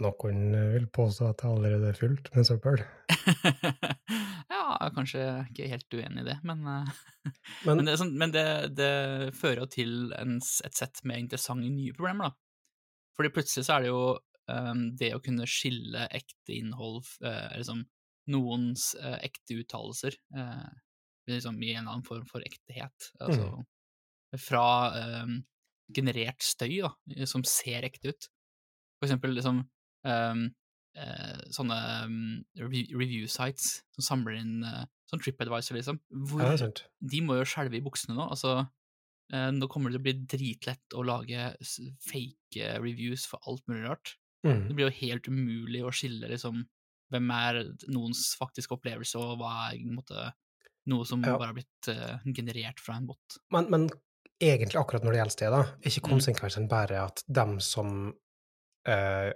Noen 0.00 0.54
vil 0.72 0.86
påstå 0.88 1.26
at 1.28 1.42
det 1.42 1.50
allerede 1.50 1.90
er 1.92 1.98
fullt 1.98 2.30
med 2.32 2.46
søppel. 2.48 2.80
ja, 4.52 4.62
jeg 4.62 4.86
er 4.86 4.94
kanskje 4.96 5.26
ikke 5.50 5.68
helt 5.68 5.96
uenig 5.98 6.24
i 6.24 6.28
det, 6.30 6.38
men, 6.48 6.64
eh, 6.64 7.02
Men, 7.66 7.76
men, 7.76 7.86
det, 7.86 7.98
sånn, 8.00 8.16
men 8.18 8.32
det, 8.34 8.46
det 8.74 8.92
fører 9.38 9.62
jo 9.62 9.68
til 9.70 9.92
en, 10.16 10.38
et 10.40 10.78
sett 10.80 11.04
med 11.06 11.20
interessante 11.22 11.68
nye 11.68 11.94
problemer, 11.94 12.32
da. 12.32 12.82
Fordi 13.14 13.30
plutselig 13.36 13.68
så 13.68 13.76
er 13.76 13.84
det 13.84 13.92
jo 13.92 14.00
um, 14.48 14.86
det 14.98 15.12
å 15.14 15.20
kunne 15.22 15.46
skille 15.46 16.08
ekte 16.08 16.56
innhold, 16.56 17.04
eh, 17.22 17.52
liksom 17.60 17.84
noens 18.30 18.94
eh, 19.00 19.18
ekte 19.26 19.58
uttalelser, 19.62 20.16
eh, 20.36 20.70
liksom 21.30 21.58
i 21.62 21.72
en 21.74 21.82
eller 21.82 21.96
annen 21.96 22.06
form 22.06 22.26
for 22.30 22.44
ektehet. 22.46 23.12
Altså 23.20 23.50
fra 24.40 24.64
eh, 24.96 25.32
generert 25.92 26.40
støy, 26.40 26.78
da, 26.80 26.92
som 27.28 27.44
ser 27.44 27.84
ekte 27.84 28.14
ut. 28.14 28.28
For 29.00 29.08
eksempel 29.08 29.34
liksom 29.36 29.58
ehm, 30.08 30.46
eh, 30.96 31.40
sånne 31.52 31.78
um, 32.06 32.20
review, 32.56 33.26
sites 33.28 33.82
som 33.96 34.06
samler 34.06 34.38
inn 34.40 34.62
uh, 34.64 34.84
sånn 35.10 35.20
TripAdvisor, 35.20 35.76
liksom. 35.76 35.98
Hvor 36.30 36.44
ja, 36.46 36.54
det 36.56 36.86
de 37.12 37.20
må 37.26 37.36
jo 37.40 37.48
skjelve 37.48 37.76
i 37.76 37.84
buksene 37.84 38.16
nå. 38.16 38.24
Altså, 38.32 38.54
eh, 39.34 39.50
nå 39.52 39.68
kommer 39.68 39.90
det 39.92 39.98
til 39.98 40.02
å 40.02 40.06
bli 40.06 40.14
dritlett 40.36 40.96
å 40.96 41.04
lage 41.04 41.50
fake 42.08 42.62
eh, 42.62 42.78
reviews 42.80 43.26
for 43.28 43.42
alt 43.50 43.66
mulig 43.68 43.84
rart. 43.88 44.16
Det 44.42 44.50
Mm. 44.56 44.74
blir 44.74 44.88
jo 44.88 44.96
helt 44.98 45.28
umulig 45.30 45.84
å 45.86 45.92
skille 45.94 46.26
liksom 46.32 46.64
hvem 47.12 47.28
er 47.36 47.60
noens 47.92 48.32
faktiske 48.40 48.74
opplevelse, 48.76 49.20
og 49.20 49.38
hva 49.40 49.52
er 49.70 49.82
måte, 49.92 50.30
noe 50.90 51.06
som 51.06 51.22
Ja. 51.22 51.36
bare 51.38 51.52
har 51.52 51.58
blitt 51.58 51.88
uh, 51.92 52.18
generert 52.34 52.80
fra 52.82 52.96
en 52.98 53.06
bot. 53.06 53.38
Men, 53.54 53.68
men 53.70 53.86
egentlig 54.42 54.80
akkurat 54.80 55.04
når 55.06 55.14
det 55.14 55.20
gjelder 55.22 55.38
det, 55.44 55.50
da, 55.54 55.62
ikke 55.86 56.02
Mm. 56.02 56.10
konsekvensen 56.16 56.68
bare 56.72 57.04
at 57.04 57.22
dem 57.28 57.58
som 57.62 58.12
uh, 58.88 59.30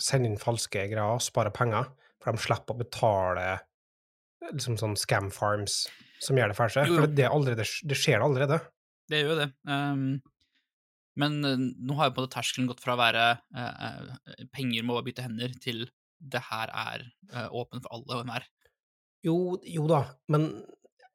sender 0.00 0.30
inn 0.30 0.40
falske 0.40 0.86
greier 0.88 1.16
og 1.16 1.20
spare 1.24 1.52
penger, 1.52 1.90
for 2.22 2.32
de 2.32 2.40
slipper 2.42 2.74
å 2.74 2.80
betale 2.80 3.42
eh, 3.52 4.48
liksom 4.52 4.78
sånn 4.80 4.96
scam 4.98 5.28
farms 5.30 5.84
som 6.24 6.38
gjør 6.38 6.50
det 6.50 6.56
for 6.56 6.72
seg. 6.72 6.88
For 6.88 7.06
det, 7.06 7.26
er 7.26 7.34
allerede, 7.34 7.66
det 7.84 7.98
skjer 8.00 8.24
allerede. 8.24 8.58
Det 9.10 9.20
gjør 9.20 9.34
jo 9.34 9.38
det. 9.44 9.50
Um 9.68 10.08
men 11.16 11.38
nå 11.40 11.94
har 11.96 12.10
jo 12.10 12.12
på 12.12 12.20
en 12.20 12.26
måte 12.26 12.34
terskelen 12.36 12.66
gått 12.68 12.82
fra 12.84 12.92
å 12.92 12.98
være 13.00 13.20
eh, 13.56 14.42
penger 14.52 14.84
må 14.84 14.98
bare 14.98 15.06
bytte 15.06 15.22
hender, 15.24 15.54
til 15.64 15.86
det 16.18 16.42
her 16.50 16.72
er 16.72 17.04
uh, 17.34 17.48
åpen 17.52 17.82
for 17.84 17.96
alle 17.98 18.18
og 18.18 18.24
enhver. 18.24 18.48
Jo, 19.26 19.36
jo 19.66 19.86
da, 19.90 20.02
men 20.32 20.48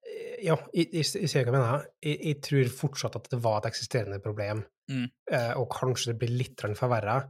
eh, 0.03 0.41
ja, 0.47 0.57
jeg, 0.75 0.89
jeg, 0.91 1.05
jeg 1.23 1.29
ser 1.31 1.45
hva 1.45 1.53
jeg 1.53 1.57
mener. 1.57 1.85
Jeg, 2.03 2.17
jeg 2.27 2.39
tror 2.47 2.71
fortsatt 2.81 3.19
at 3.21 3.29
det 3.31 3.39
var 3.43 3.61
et 3.61 3.71
eksisterende 3.71 4.21
problem, 4.23 4.65
Mm. 4.91 5.05
eh, 5.31 5.53
og 5.55 5.69
kanskje 5.71 6.11
det 6.11 6.17
blir 6.19 6.33
litt 6.35 6.59
forverra, 6.75 7.21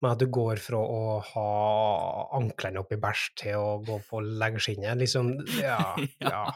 men 0.00 0.12
at 0.14 0.20
du 0.22 0.30
går 0.32 0.56
fra 0.62 0.78
å 0.80 1.00
ha 1.20 1.48
anklene 2.38 2.80
oppi 2.80 2.96
bæsj 2.96 3.24
til 3.42 3.60
å 3.60 3.74
gå 3.84 3.98
på 4.06 4.22
leggskinnet, 4.40 4.96
liksom, 5.02 5.34
ja, 5.60 5.82
ja. 6.24 6.46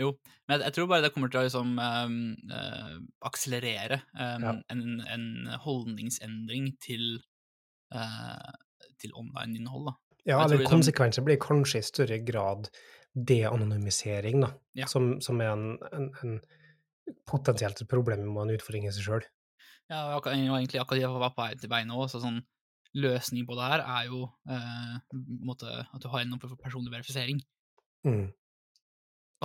jo, 0.00 0.14
men 0.48 0.64
jeg, 0.64 0.72
tror 0.76 0.88
bare 0.88 1.04
det 1.04 1.12
kommer 1.12 1.28
til 1.32 1.42
å 1.42 1.44
liksom 1.44 1.74
ehm, 1.84 2.16
eh, 2.48 2.94
akselerere 3.28 4.00
um, 4.14 4.46
Ja. 4.46 4.54
en, 4.72 4.86
en 5.04 5.26
holdningsendring 5.66 6.70
til, 6.80 7.18
eh, 7.92 8.48
til 9.00 9.14
online-innhold. 9.16 9.92
Ja, 10.28 10.42
eller 10.44 10.64
konsekvenser 10.68 11.24
blir 11.24 11.38
kanskje 11.40 11.80
i 11.80 11.86
større 11.86 12.18
grad 12.26 12.68
de-anonymisering, 13.14 14.42
da, 14.44 14.52
Ja. 14.76 14.86
som, 14.86 15.16
som 15.24 15.40
er 15.40 15.52
en, 15.54 15.78
en, 15.92 16.10
en 16.22 16.38
potensielt 17.26 17.80
et 17.80 17.90
problem 17.90 18.28
og 18.36 18.44
en 18.44 18.54
utfordring 18.56 18.86
i 18.86 18.92
seg 18.94 19.06
sjøl. 19.06 19.26
Ja, 19.88 20.18
og 20.18 20.26
egentlig 20.28 20.80
akkurat 20.82 21.00
jeg 21.00 21.12
var 21.14 21.32
på 21.32 21.42
vei 21.46 21.54
til 21.56 21.72
vei 21.72 21.82
nå, 21.88 22.02
så 22.12 22.20
sånn 22.20 22.42
løsning 22.98 23.46
på 23.48 23.56
det 23.56 23.68
her 23.70 23.84
er 23.84 24.08
jo 24.08 24.26
eh, 24.48 24.98
måte, 25.44 25.70
at 25.84 26.02
du 26.02 26.08
har 26.12 26.24
en 26.24 26.34
form 26.36 26.54
for 26.54 26.60
personlig 26.60 26.92
verifisering. 26.92 27.40
Mm. 28.06 28.28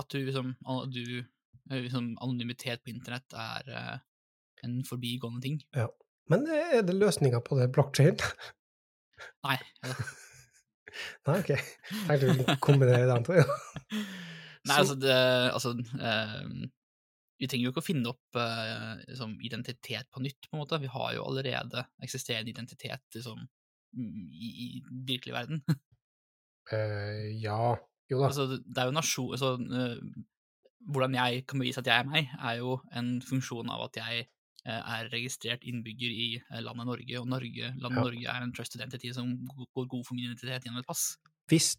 At 0.00 0.10
du 0.12 0.20
liksom, 0.24 0.54
du, 0.92 1.04
eh, 1.70 1.80
liksom 1.86 2.14
Anonymitet 2.24 2.84
på 2.84 2.92
internett 2.92 3.36
er 3.36 3.70
eh, 3.72 3.96
en 4.64 4.82
forbigående 4.88 5.44
ting. 5.44 5.60
Ja. 5.76 5.88
Men 6.32 6.46
er 6.48 6.80
det 6.84 6.96
løsninga 6.96 7.42
på 7.44 7.58
det 7.60 7.72
blokkjede? 7.72 8.24
Nei. 9.46 9.58
ja. 9.84 9.96
Nei, 11.26 11.40
OK. 11.40 11.50
Tenkte 12.06 12.28
vi 12.28 12.36
måtte 12.38 12.56
kombinere 12.68 13.06
de 13.10 13.18
to. 13.26 13.36
Ja. 13.38 13.46
Nei, 14.64 14.76
altså, 14.78 14.96
det, 14.96 15.14
altså 15.52 15.74
ehm, 15.76 16.68
Vi 17.40 17.48
trenger 17.50 17.66
jo 17.66 17.72
ikke 17.74 17.82
å 17.82 17.86
finne 17.86 18.12
opp 18.14 18.38
eh, 18.40 19.02
liksom, 19.02 19.34
identitet 19.44 20.08
på 20.14 20.22
nytt, 20.24 20.46
på 20.48 20.56
en 20.56 20.62
måte. 20.62 20.80
Vi 20.80 20.92
har 20.92 21.16
jo 21.16 21.26
allerede 21.26 21.84
eksisterende 22.04 22.54
identitet 22.54 23.18
liksom, 23.18 23.42
i, 23.98 24.52
i 24.66 24.68
virkelig 25.08 25.34
verden. 25.34 25.64
Uh, 26.70 27.26
ja 27.44 27.74
Jo 28.10 28.22
da. 28.22 28.30
altså, 28.30 28.48
det 28.54 28.80
er 28.80 28.88
jo 28.88 28.96
nasjon... 29.00 29.34
Altså, 29.36 29.56
eh, 29.82 30.22
hvordan 30.84 31.14
jeg 31.16 31.46
kan 31.48 31.62
bevise 31.62 31.80
at 31.80 31.86
jeg 31.88 32.02
er 32.02 32.08
meg, 32.08 32.32
er 32.44 32.58
jo 32.58 32.74
en 32.92 33.14
funksjon 33.24 33.70
av 33.72 33.86
at 33.86 33.96
jeg 33.96 34.26
er 34.72 35.08
registrert 35.12 35.64
innbygger 35.68 36.10
i 36.14 36.28
eh, 36.40 36.60
landet 36.64 36.86
Norge, 36.88 37.20
og 37.20 37.28
Norge, 37.28 37.72
landet 37.76 37.98
Ja. 38.00 38.04
Norge 38.08 38.28
er 38.34 38.42
en 38.46 38.52
trusted 38.56 38.80
entity 38.84 39.12
som 39.12 39.34
går 39.74 39.88
god 39.92 40.04
for 40.06 40.14
min 40.16 40.30
identitet 40.30 40.64
gjennom 40.64 40.80
et 40.80 40.88
pass. 40.88 41.16
Hvis 41.52 41.74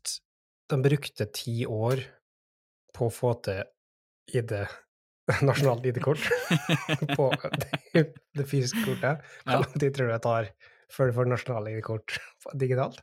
de 0.69 0.77
brukte 0.81 1.25
ti 1.33 1.63
år 1.65 2.03
på 2.95 3.07
å 3.09 3.13
få 3.13 3.33
til 3.45 3.63
ID, 4.37 4.53
nasjonalt 5.49 5.85
ID-kort, 5.89 6.21
på 7.17 7.31
det, 7.93 8.05
det 8.37 8.45
fysiske 8.49 8.85
kortet, 8.85 9.25
Ja. 9.45 9.57
hvor 9.57 9.65
lang 9.65 9.75
tid 9.81 9.97
tror 9.97 10.09
du 10.09 10.13
det 10.13 10.21
tar 10.25 10.49
før 10.93 11.09
du 11.09 11.17
får 11.17 11.29
nasjonalt 11.33 11.73
ID-kort 11.73 12.17
digitalt? 12.53 13.01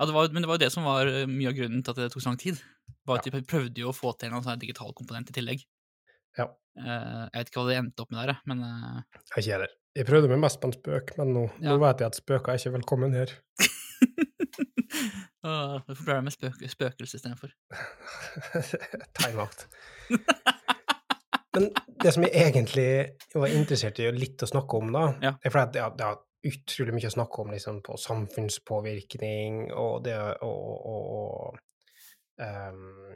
Ja, 0.00 0.06
det 0.08 0.14
var, 0.16 0.32
men 0.32 0.42
det 0.42 0.48
var 0.50 0.56
jo 0.58 0.64
det 0.64 0.72
som 0.74 0.88
var 0.88 1.06
eh, 1.06 1.28
mye 1.30 1.52
av 1.52 1.58
grunnen 1.60 1.84
til 1.84 1.92
at 1.92 2.00
det 2.00 2.08
tok 2.14 2.24
så 2.24 2.32
lang 2.32 2.40
tid. 2.40 2.58
Var 3.06 3.20
at 3.20 3.28
De 3.28 3.42
prøvde 3.44 3.80
jo 3.84 3.92
å 3.92 3.94
få 3.94 4.10
til 4.18 4.32
en 4.32 4.42
sånn 4.42 4.58
digital 4.62 4.90
komponent 4.96 5.28
i 5.30 5.36
tillegg. 5.36 5.62
Ja. 6.38 6.46
Eh, 6.78 7.28
jeg 7.32 7.38
vet 7.42 7.48
ikke 7.50 7.60
hva 7.60 7.68
det 7.68 7.78
endte 7.82 8.02
opp 8.06 8.10
med 8.14 8.26
der, 8.30 8.38
men 8.48 8.62
eh, 8.64 9.02
Jeg 9.36 9.44
ikke 9.44 9.52
heller. 9.56 9.72
Jeg 9.94 10.06
prøvde 10.08 10.28
meg 10.32 10.38
mest 10.40 10.60
på 10.62 10.70
en 10.70 10.72
spøk, 10.78 11.10
men 11.18 11.34
nå, 11.36 11.42
Ja. 11.60 11.74
nå 11.74 11.78
vet 11.82 12.00
jeg 12.00 12.06
at 12.12 12.16
spøker 12.16 12.52
er 12.54 12.60
ikke 12.62 12.72
velkommen 12.78 13.12
her. 13.14 13.34
Hvorfor 15.42 16.04
ble 16.06 16.14
det 16.14 16.24
med 16.28 16.32
spøk 16.34 16.60
spøkelse 16.70 17.18
istedenfor? 17.18 17.50
Timeout. 19.18 19.64
Men 21.52 21.66
det 22.00 22.12
som 22.14 22.24
jeg 22.24 22.32
egentlig 22.46 22.88
var 23.34 23.52
interessert 23.52 23.98
i 24.00 24.06
litt 24.14 24.40
å 24.42 24.48
snakke 24.48 24.78
om, 24.78 24.92
da, 24.94 25.02
Ja. 25.22 25.34
er 25.44 25.50
fordi 25.52 25.66
at 25.66 25.72
det 25.74 25.98
det 25.98 26.06
har 26.08 26.20
utrolig 26.42 26.94
mye 26.96 27.10
å 27.10 27.14
snakke 27.14 27.38
om 27.44 27.50
liksom, 27.52 27.82
på 27.86 27.98
samfunnspåvirkning 28.00 29.72
og 29.78 30.02
det 30.06 30.16
og, 30.42 31.58
ehm, 32.40 33.14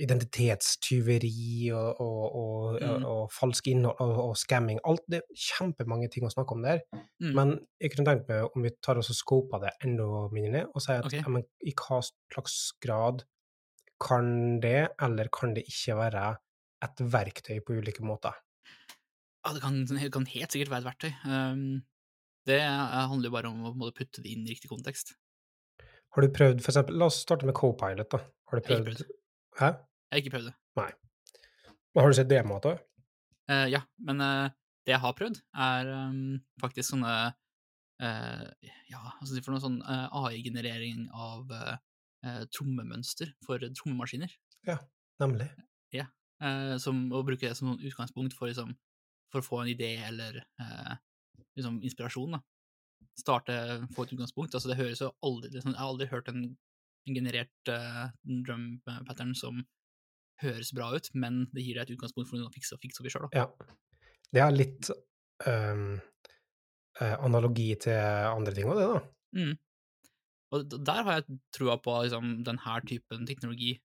identitetstyveri 0.00 1.70
og, 1.74 2.00
og, 2.00 2.36
og, 2.40 2.76
Mm. 2.80 3.04
og 3.04 3.32
falsk 3.34 3.66
innhold 3.66 3.96
og, 4.00 4.36
scamming. 4.38 4.78
Alt, 4.86 5.02
det 5.10 5.20
er 5.20 5.34
kjempemange 5.34 6.08
ting 6.12 6.24
å 6.24 6.30
snakke 6.32 6.54
om 6.54 6.62
der. 6.62 6.80
Mm. 7.20 7.32
Men 7.34 7.52
jeg 7.80 7.90
kunne 7.92 8.06
tenkt 8.06 8.28
meg 8.30 8.46
om 8.54 8.62
vi 8.62 8.70
tar 8.82 9.00
oss 9.00 9.10
og 9.10 9.18
scoper 9.18 9.64
det 9.64 9.72
enda 9.84 10.06
mindre 10.32 10.52
ned, 10.54 10.70
og 10.74 10.84
sier 10.84 11.02
at 11.02 11.10
okay. 11.10 11.24
men, 11.26 11.44
i 11.66 11.74
hva 11.74 11.98
slags 12.06 12.72
grad 12.80 13.24
kan 14.00 14.60
det, 14.62 14.88
eller 15.02 15.28
kan 15.34 15.52
det 15.54 15.66
ikke 15.68 15.98
være, 15.98 16.36
et 16.80 17.02
verktøy 17.12 17.58
på 17.60 17.76
ulike 17.76 18.00
måter? 18.06 18.32
Ja, 19.44 19.52
det 19.52 19.60
kan, 19.60 19.82
det 19.84 20.12
kan 20.12 20.24
helt 20.26 20.52
sikkert 20.52 20.70
være 20.70 20.80
et 20.80 20.88
verktøy. 20.88 21.10
Um, 21.28 21.82
det 22.48 22.60
er- 22.62 23.08
handler 23.10 23.28
jo 23.28 23.34
bare 23.34 23.50
om 23.50 23.82
å 23.84 23.90
putte 23.92 24.22
det 24.22 24.30
inn 24.32 24.46
i 24.46 24.54
riktig 24.54 24.70
kontekst. 24.70 25.12
Har 26.10 26.26
du 26.26 26.32
prøvd, 26.34 26.62
eksempel, 26.64 26.96
la 26.98 27.06
oss 27.10 27.20
starte 27.22 27.46
med 27.46 27.54
Copilot, 27.54 28.10
da. 28.10 28.18
Har 28.50 28.58
du 28.58 28.66
Jeg 28.66 28.76
har 28.76 28.82
ikke 28.82 28.90
prøvd 28.90 29.12
Hæ? 29.60 29.68
Jeg 29.70 30.16
har 30.16 30.22
ikke 30.22 30.32
prøvd 30.34 30.48
det. 30.50 30.54
Men 31.90 32.02
Har 32.02 32.10
du 32.10 32.16
sett 32.18 32.30
demoer 32.30 32.58
av 32.58 32.64
det? 32.66 32.78
Uh, 33.50 33.66
ja, 33.70 33.80
men 34.06 34.22
uh, 34.22 34.50
det 34.86 34.94
jeg 34.94 35.02
har 35.02 35.14
prøvd, 35.18 35.38
er 35.66 35.90
um, 35.90 36.38
faktisk 36.62 36.92
sånne 36.92 37.14
uh, 37.30 38.44
Ja, 38.90 39.02
altså 39.20 39.34
de 39.34 39.42
får 39.44 39.54
noe 39.54 39.62
sånn 39.62 39.80
AI-generering 39.86 41.08
av 41.14 41.50
trommemønster 42.52 43.30
for 43.46 43.62
trommemaskiner. 43.78 44.32
Ja, 44.68 44.74
Nemlig. 45.22 45.46
Ja. 45.94 46.04
som, 46.82 47.06
å 47.16 47.22
bruke 47.24 47.46
det 47.46 47.56
som 47.56 47.78
utgangspunkt 47.78 48.34
for, 48.36 48.50
liksom, 48.50 48.74
for 49.32 49.40
å 49.40 49.46
få 49.46 49.60
en 49.62 49.70
idé 49.72 49.94
eller 50.04 50.42
liksom 51.56 51.78
inspirasjon. 51.86 52.36
Da. 52.36 52.42
Starte, 53.18 53.54
få 53.94 54.06
et 54.06 54.14
utgangspunkt. 54.16 54.54
Altså, 54.54 54.70
det 54.70 54.78
høres 54.78 55.02
jo 55.02 55.10
aldri 55.26 55.50
liksom, 55.52 55.74
Jeg 55.74 55.80
har 55.80 55.90
aldri 55.90 56.08
hørt 56.10 56.28
en, 56.32 56.44
en 57.08 57.16
generert 57.16 57.72
uh, 57.72 58.08
drum 58.24 58.80
pattern 58.86 59.34
som 59.36 59.60
høres 60.40 60.72
bra 60.72 60.88
ut, 60.96 61.10
men 61.14 61.42
det 61.52 61.64
gir 61.66 61.76
deg 61.76 61.84
et 61.84 61.96
utgangspunkt 61.98 62.30
for 62.30 62.40
å 62.40 62.52
fikse 62.54 62.76
og 62.76 62.80
fikse 62.80 63.02
opp 63.02 63.08
i 63.08 63.12
sjøl. 63.12 63.26
Ja. 63.36 63.44
Det 64.30 64.40
er 64.40 64.54
litt 64.54 64.88
eh, 65.44 65.98
analogi 67.18 67.74
til 67.82 67.98
andre 68.30 68.54
ting 68.56 68.70
òg, 68.70 68.78
det, 68.78 68.86
da. 68.88 69.02
Mm. 69.36 69.58
Og 70.56 70.78
der 70.80 71.02
har 71.06 71.20
jeg 71.20 71.38
trua 71.54 71.76
på 71.82 71.98
liksom, 72.06 72.32
denne 72.46 72.80
typen 72.88 73.28
teknologi. 73.28 73.76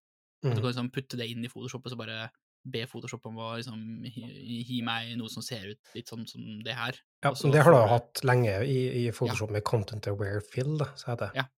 At 0.45 0.53
du 0.53 0.59
Mm. 0.59 0.61
kan 0.61 0.69
liksom 0.69 0.91
putte 0.93 1.17
det 1.17 1.27
inn 1.31 1.45
i 1.45 1.49
Photoshop 1.49 1.85
og 1.85 1.91
så 1.91 1.97
bare 1.97 2.29
be 2.65 2.85
Photoshop 2.89 3.25
om 3.29 3.37
å 3.37 3.51
liksom, 3.59 3.81
gi, 4.09 4.61
gi 4.65 4.79
meg 4.85 5.13
noe 5.19 5.29
som 5.31 5.45
ser 5.45 5.67
ut 5.73 5.93
litt 5.95 6.09
sånn 6.11 6.25
som 6.29 6.41
det 6.65 6.75
her. 6.77 6.97
Ja, 7.23 7.31
Også, 7.31 7.51
det 7.53 7.63
har 7.65 7.73
du 7.73 7.77
jo 7.79 7.91
hatt 7.91 8.23
lenge 8.27 8.57
i, 8.65 8.79
i 9.05 9.11
Photoshop 9.13 9.53
med 9.53 9.65
Content 9.67 10.07
Aware 10.11 10.41
Fill, 10.41 10.79
så 10.97 11.13
heter 11.13 11.29
det. 11.29 11.43
Ja. 11.43 11.49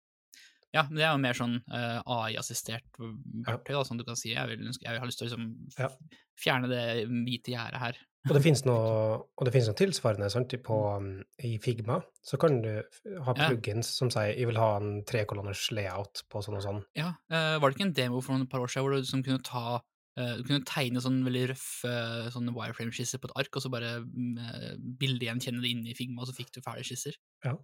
Ja, 0.75 0.83
men 0.91 0.99
det 0.99 1.07
er 1.07 1.15
jo 1.15 1.23
mer 1.23 1.37
sånn 1.39 1.55
uh, 1.73 2.01
AI-assistert 2.19 2.99
verktøy, 2.99 3.73
da, 3.73 3.85
som 3.87 3.97
du 3.97 4.05
kan 4.05 4.19
si. 4.19 4.35
Jeg 4.35 4.51
vil, 4.51 4.67
jeg 4.67 4.91
vil 4.91 5.01
ha 5.01 5.09
lyst 5.09 5.23
til 5.23 5.29
å 5.29 5.31
liksom, 5.31 5.47
Ja. 5.79 5.89
fjerne 6.37 6.69
det 6.69 6.83
hvite 7.09 7.55
gjerdet 7.55 7.81
her. 7.81 8.01
Og 8.27 8.35
det 8.35 8.43
finnes 8.43 8.65
noe, 8.67 9.17
og 9.39 9.47
det 9.47 9.55
finnes 9.55 9.71
noe 9.71 9.79
tilsvarende 9.79 10.29
sant, 10.33 10.53
på, 10.67 10.79
um, 10.99 11.11
i 11.47 11.55
Figma. 11.63 12.01
Så 12.27 12.39
kan 12.43 12.61
du 12.65 12.71
ha 12.75 13.25
ha 13.31 13.35
Ja. 13.39 13.49
plugins 13.49 13.89
som 13.97 14.11
sier 14.11 14.35
'jeg 14.35 14.47
vil 14.47 14.61
ha 14.61 14.77
en 14.77 15.05
trekolonners 15.05 15.71
layout' 15.73 16.25
på 16.29 16.43
sånn 16.43 16.57
og 16.57 16.63
sånn. 16.63 16.85
Ja, 16.95 17.15
uh, 17.31 17.59
Var 17.59 17.71
det 17.71 17.79
ikke 17.79 17.87
en 17.89 17.93
demo 17.93 18.21
for 18.21 18.35
noen 18.35 18.51
par 18.51 18.61
år 18.61 18.69
siden 18.69 18.85
hvor 18.85 18.95
du 18.95 19.01
liksom 19.01 19.25
kunne 19.25 19.43
ta 19.43 19.77
eh, 19.77 19.81
du 20.17 20.43
kunne 20.47 20.65
tegne 20.65 21.03
sånne 21.05 21.27
veldig 21.27 21.43
røffe 21.53 21.95
sånne 22.33 22.55
wireframe-skisser 22.57 23.21
på 23.21 23.29
et 23.29 23.35
ark, 23.43 23.57
og 23.59 23.65
så 23.65 23.71
bare 23.73 23.99
mm, 24.03 24.37
eh, 24.41 24.69
bildegjenkjenne 25.01 25.61
det 25.61 25.73
inne 25.75 25.93
i 25.93 25.97
Figma, 25.99 26.23
og 26.23 26.31
så 26.31 26.37
fikk 26.37 26.55
du 26.55 26.63
ferdige 26.65 26.91
skisser? 26.91 27.19
Ja, 27.45 27.57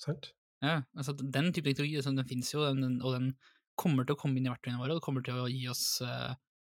sant? 0.00 0.30
Ja, 0.64 0.82
altså 0.96 1.14
Den 1.16 1.52
type 1.56 1.68
teknologi 1.68 1.96
liksom, 1.96 2.16
den 2.16 2.28
finnes 2.28 2.52
jo, 2.52 2.64
den, 2.68 2.82
den, 2.84 2.96
og 3.04 3.16
den 3.16 3.34
kommer 3.80 4.04
til 4.04 4.16
å 4.16 4.20
komme 4.20 4.40
inn 4.40 4.48
i 4.48 4.52
verktøyene 4.52 4.80
våre, 4.80 4.94
og 4.94 5.00
det 5.00 5.04
kommer 5.06 5.24
til 5.24 5.40
å 5.40 5.48
gi 5.48 5.62
oss 5.72 5.84
eh, 6.04 6.32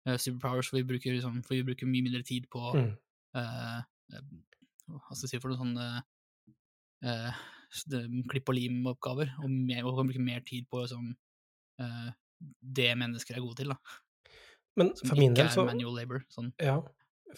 eh, 0.09 0.21
superpowers, 0.21 0.71
for 0.71 0.81
vi, 0.81 0.87
bruker, 0.93 1.17
liksom, 1.17 1.41
for 1.45 1.57
vi 1.57 1.65
bruker 1.69 1.89
mye 1.89 2.05
mindre 2.05 2.25
tid 2.25 2.49
på 2.53 2.75
Mm. 2.77 2.93
uh, 3.35 3.81
eh, 4.13 4.29
hva 4.93 5.17
skal 5.17 5.25
jeg 5.25 5.33
si 5.33 5.41
for 5.43 5.51
noen 5.51 5.63
sånne 5.63 5.87
uh, 7.09 7.45
klipp 8.31 8.51
og 8.53 8.57
lim-oppgaver, 8.59 9.33
og, 9.43 9.51
mer, 9.51 9.85
og 9.85 9.99
kan 9.99 10.11
bruke 10.11 10.23
mer 10.23 10.45
tid 10.47 10.69
på 10.71 10.85
liksom, 10.85 11.09
eh, 11.81 12.11
det 12.61 12.91
mennesker 13.01 13.37
er 13.37 13.45
gode 13.45 13.63
til, 13.63 13.73
da. 13.73 13.79
Men 14.77 14.93
for 15.07 15.17
min 15.21 15.35
del 15.35 15.49
så 15.55 15.65
labor. 15.69 16.25
Sånn. 16.35 16.53
Ja. 16.61 16.81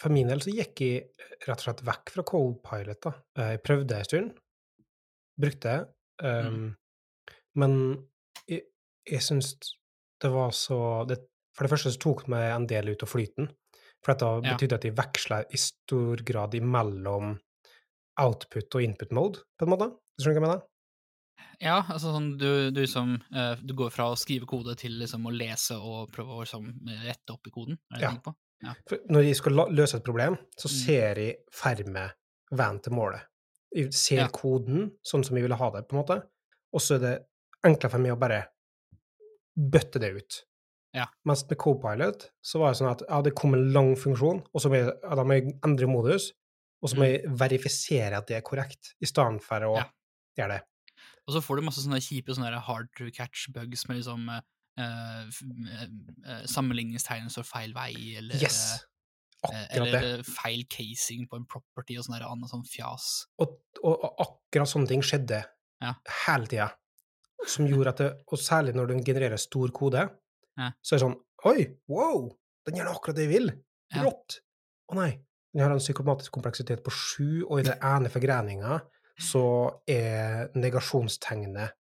For 0.00 0.12
min 0.12 0.28
del 0.28 0.40
så 0.45 0.52
gikk 0.52 0.81
jeg 0.81 1.09
rett 1.47 1.59
og 1.61 1.64
slett 1.66 1.83
vekk 1.85 2.11
fra 2.14 2.23
co-pilot. 2.23 3.00
da. 3.02 3.12
Eh, 3.38 3.50
Jeg 3.57 3.62
prøvde 3.62 3.97
en 3.99 4.05
stund, 4.05 4.33
brukte 5.40 5.62
det. 5.73 5.88
Um, 6.25 6.76
Men 7.57 8.07
jeg, 8.49 8.62
jeg 9.09 9.21
syns 9.25 9.55
det 10.21 10.31
var 10.33 10.50
så 10.57 11.07
det, 11.09 11.19
For 11.57 11.64
det 11.64 11.71
første 11.73 11.93
så 11.93 11.99
tok 12.00 12.25
det 12.25 12.28
meg 12.33 12.50
en 12.55 12.66
del 12.66 12.88
ut 12.93 13.02
av 13.02 13.09
flyten. 13.09 13.49
For 14.05 14.12
dette 14.12 14.28
Ja. 14.45 14.55
betydde 14.57 14.75
at 14.75 14.81
de 14.83 14.90
veksla 14.90 15.38
i 15.50 15.57
stor 15.57 16.16
grad 16.25 16.52
imellom 16.55 17.38
output 18.21 18.75
og 18.75 18.83
input 18.83 19.12
mode, 19.12 19.38
på 19.59 19.64
en 19.66 19.71
måte. 19.73 19.88
Skjønner 20.21 20.35
du 20.35 20.40
hva 20.40 20.40
jeg 20.40 20.47
mener? 20.49 20.62
Ja, 21.61 21.83
altså 21.88 22.12
sånn 22.12 22.37
du, 22.38 22.71
du 22.71 22.83
som 22.87 23.15
eh, 23.35 23.55
Du 23.65 23.73
går 23.75 23.91
fra 23.91 24.11
å 24.12 24.17
skrive 24.19 24.47
kode 24.47 24.75
til 24.76 24.93
liksom 25.00 25.25
å 25.26 25.33
lese 25.33 25.76
og 25.81 26.11
prøve 26.12 26.35
å 26.37 26.43
liksom 26.45 26.67
rette 27.07 27.33
opp 27.33 27.47
i 27.47 27.50
koden, 27.55 27.79
er 27.93 27.97
det 27.99 28.03
Ja. 28.03 28.17
på? 28.25 28.35
For 28.88 28.99
når 29.12 29.25
jeg 29.29 29.37
skal 29.37 29.53
løse 29.71 29.97
et 29.99 30.05
problem, 30.05 30.37
så 30.59 30.69
Mm. 30.69 30.76
ser 30.87 31.15
jeg 31.21 31.37
ferme 31.53 32.11
veien 32.53 32.81
til 32.83 32.93
målet. 32.93 33.21
Jeg 33.75 33.93
ser 33.93 34.17
Ja. 34.25 34.29
koden 34.29 34.93
sånn 35.05 35.25
som 35.25 35.37
jeg 35.37 35.43
ville 35.45 35.57
ha 35.57 35.71
det, 35.71 35.88
på 35.88 35.97
en 35.97 36.03
måte, 36.05 36.23
og 36.73 36.81
så 36.81 36.95
er 36.97 36.99
det 36.99 37.26
enklere 37.65 37.91
for 37.91 37.99
meg 37.99 38.12
å 38.12 38.19
bare 38.19 38.49
bøtte 39.57 40.00
det 40.00 40.12
ut. 40.17 40.43
Ja. 40.97 41.07
Mens 41.29 41.45
med 41.49 41.59
Copilot 41.59 42.31
så 42.45 42.59
var 42.61 42.73
det 42.73 42.79
sånn 42.81 42.91
at 42.93 43.03
ja, 43.09 43.21
det 43.23 43.35
kom 43.37 43.55
en 43.55 43.73
lang 43.73 43.95
funksjon, 43.97 44.43
og 44.55 44.61
så 44.62 44.69
må 44.73 44.79
jeg, 44.81 44.93
ja, 45.03 45.15
da 45.15 45.25
må 45.25 45.37
jeg 45.41 45.59
endre 45.65 45.87
modus, 45.91 46.31
og 46.83 46.91
så 46.93 46.97
må 47.00 47.09
jeg 47.11 47.25
verifisere 47.29 48.17
at 48.17 48.26
det 48.31 48.37
er 48.38 48.45
korrekt, 48.47 48.95
i 49.03 49.07
stedet 49.09 49.43
for 49.43 49.61
å 49.61 49.75
Mm. 49.76 49.85
Ja. 49.85 49.91
gjøre 50.38 50.49
det. 50.57 50.62
Og 51.26 51.35
så 51.35 51.42
får 51.42 51.59
du 51.59 51.66
masse 51.66 51.83
sånne 51.83 51.99
kjipe 52.02 52.35
sånne 52.37 52.61
hard 52.68 52.90
to 52.99 53.09
catch 53.14 53.49
bugs 53.54 53.87
med 53.88 53.99
liksom 53.99 54.28
uh, 54.30 54.40
eh, 54.78 55.25
eh, 55.83 56.45
sammenligningstegn 56.47 57.30
står 57.33 57.47
feil 57.49 57.75
vei, 57.75 57.92
eller, 58.21 58.38
Yes! 58.42 58.61
eh, 58.76 59.50
Akkurat 59.50 59.76
eller 59.76 59.92
det. 59.97 60.12
eh, 60.21 60.23
feil 60.37 60.62
casing 60.71 61.26
på 61.30 61.40
en 61.40 61.47
property 61.50 61.99
og 61.99 62.06
sånn 62.06 62.18
annet 62.21 62.50
sånn 62.52 62.64
fjas. 62.68 63.26
Og, 63.42 63.56
og, 63.83 63.92
og 64.06 64.23
akkurat 64.26 64.71
sånne 64.71 64.90
ting 64.92 65.02
skjedde 65.06 65.42
Ja. 65.83 65.95
hele 66.26 66.47
tida. 66.49 66.71
Som 67.47 67.66
gjorde 67.68 67.90
at 67.92 67.99
det, 68.00 68.06
Og 68.33 68.38
særlig 68.40 68.73
når 68.75 68.87
du 68.88 68.95
genererer 69.04 69.37
stor 69.37 69.68
kode, 69.76 70.06
Ja. 70.56 70.71
så 70.83 70.95
er 70.95 70.99
det 70.99 71.04
sånn 71.09 71.21
Oi, 71.47 71.66
wow! 71.87 72.30
Den 72.66 72.78
gjør 72.80 72.95
akkurat 72.95 73.16
det 73.18 73.26
jeg 73.26 73.35
vil! 73.35 73.50
Ja. 73.95 74.02
Rått! 74.06 74.40
Å 74.90 74.95
nei. 74.99 75.11
Den 75.52 75.62
har 75.62 75.71
en 75.75 75.78
psykomatisk 75.83 76.33
kompleksitet 76.33 76.83
på 76.85 76.90
sju, 76.90 77.45
og 77.47 77.61
i 77.61 77.66
den 77.68 77.78
ene 77.92 78.09
forgreininga 78.11 78.80
så 79.18 79.42
er 79.88 80.50
negasjonstegnet 80.58 81.73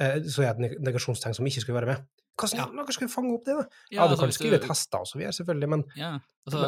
eh, 0.00 0.20
Så 0.28 0.44
er 0.44 0.52
et 0.52 0.80
negasjonstegn 0.84 1.36
som 1.36 1.46
ikke 1.48 1.62
skulle 1.64 1.80
være 1.80 1.94
med. 1.94 2.06
Hvordan 2.38 2.76
Ja. 2.78 2.84
skal 2.92 3.08
vi 3.08 3.12
fange 3.12 3.34
opp 3.34 3.44
det, 3.44 3.54
da? 3.56 3.64
Ja, 3.90 4.02
Ja, 4.02 4.06
du 4.06 4.12
altså, 4.12 4.24
kan 4.26 4.32
skrive 4.32 4.58
du... 4.60 4.66
tester 4.68 4.98
og 5.00 5.06
så 5.10 5.18
videre, 5.18 5.32
selvfølgelig, 5.32 5.68
men 5.68 5.84
Ja, 5.96 6.18
altså 6.46 6.60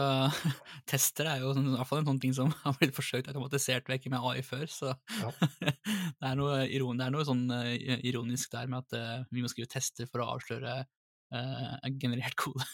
Tester 0.90 1.28
er 1.30 1.44
jo 1.44 1.52
sånn, 1.54 1.68
i 1.68 1.76
hvert 1.76 1.86
fall 1.86 2.00
en 2.00 2.08
sånn 2.10 2.20
ting 2.20 2.34
som 2.34 2.50
har 2.64 2.74
blitt 2.80 2.96
forsøkt 2.96 3.28
automatisert 3.30 3.86
vekk 3.86 4.08
med 4.10 4.18
AI 4.18 4.42
før, 4.42 4.66
så 4.66 4.94
Ja. 5.20 5.30
det, 5.70 6.26
er 6.26 6.34
noe 6.40 6.64
iron, 6.66 6.98
det 6.98 7.06
er 7.06 7.14
noe 7.14 7.28
sånn 7.28 7.46
eh, 7.54 8.00
ironisk 8.10 8.50
der 8.56 8.66
med 8.72 8.82
at 8.82 8.98
uh, 8.98 9.28
vi 9.30 9.44
må 9.44 9.52
skrive 9.52 9.70
tester 9.70 10.10
for 10.10 10.24
å 10.24 10.32
avsløre 10.34 10.80
uh, 10.82 11.76
generert 12.02 12.34
kode. 12.40 12.66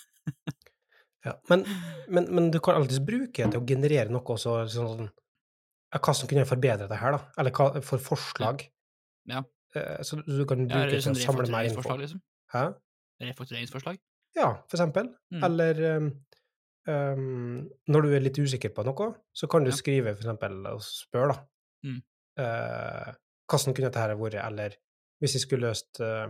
Ja, 1.27 1.35
men, 1.51 1.65
men, 2.09 2.29
men 2.31 2.51
du 2.55 2.61
kan 2.63 2.79
alltids 2.79 3.03
bruke 3.03 3.43
det 3.45 3.51
til 3.53 3.61
å 3.61 3.67
generere 3.67 4.13
noe 4.15 4.23
også, 4.37 4.61
sånn 4.71 5.09
som 6.17 6.29
kunne 6.31 6.47
forbedre 6.49 6.89
det 6.89 6.99
her, 7.01 7.17
da? 7.17 7.21
Eller 7.39 7.55
hva 7.57 7.83
for 7.85 8.03
forslag? 8.03 8.67
Ja. 9.29 9.43
ja. 9.75 9.85
Så 10.07 10.21
du 10.25 10.45
kan 10.49 10.65
bruke 10.67 10.79
ja, 10.87 10.91
det 10.91 11.01
til 11.01 11.05
sånn 11.09 11.19
å 11.19 11.25
samle 11.25 11.45
info. 11.47 11.53
refaktureringsforslag, 11.53 12.01
liksom. 12.05 12.23
Hæ? 12.55 12.65
Refaktureringsforslag. 13.27 13.99
Ja, 14.37 14.49
for 14.69 14.77
eksempel. 14.79 15.11
Mm. 15.33 15.45
Eller 15.49 15.83
um, 15.97 16.09
um, 16.89 17.69
når 17.93 18.07
du 18.07 18.15
er 18.17 18.25
litt 18.25 18.41
usikker 18.41 18.73
på 18.77 18.85
noe, 18.89 19.11
så 19.33 19.49
kan 19.49 19.65
du 19.65 19.71
Ja. 19.73 19.77
skrive 19.77 20.15
for 20.17 20.25
eksempel 20.25 20.67
og 20.73 20.83
spørre, 20.85 21.35
da. 21.35 21.89
Mm. 21.89 22.01
Uh, 22.41 23.13
hvordan 23.49 23.75
kunne 23.77 23.89
dette 23.89 24.03
her 24.03 24.17
vært, 24.21 24.41
eller 24.43 24.77
hvis 25.23 25.37
jeg 25.37 25.47
skulle 25.47 25.71
løst 25.71 26.01
uh, 26.05 26.29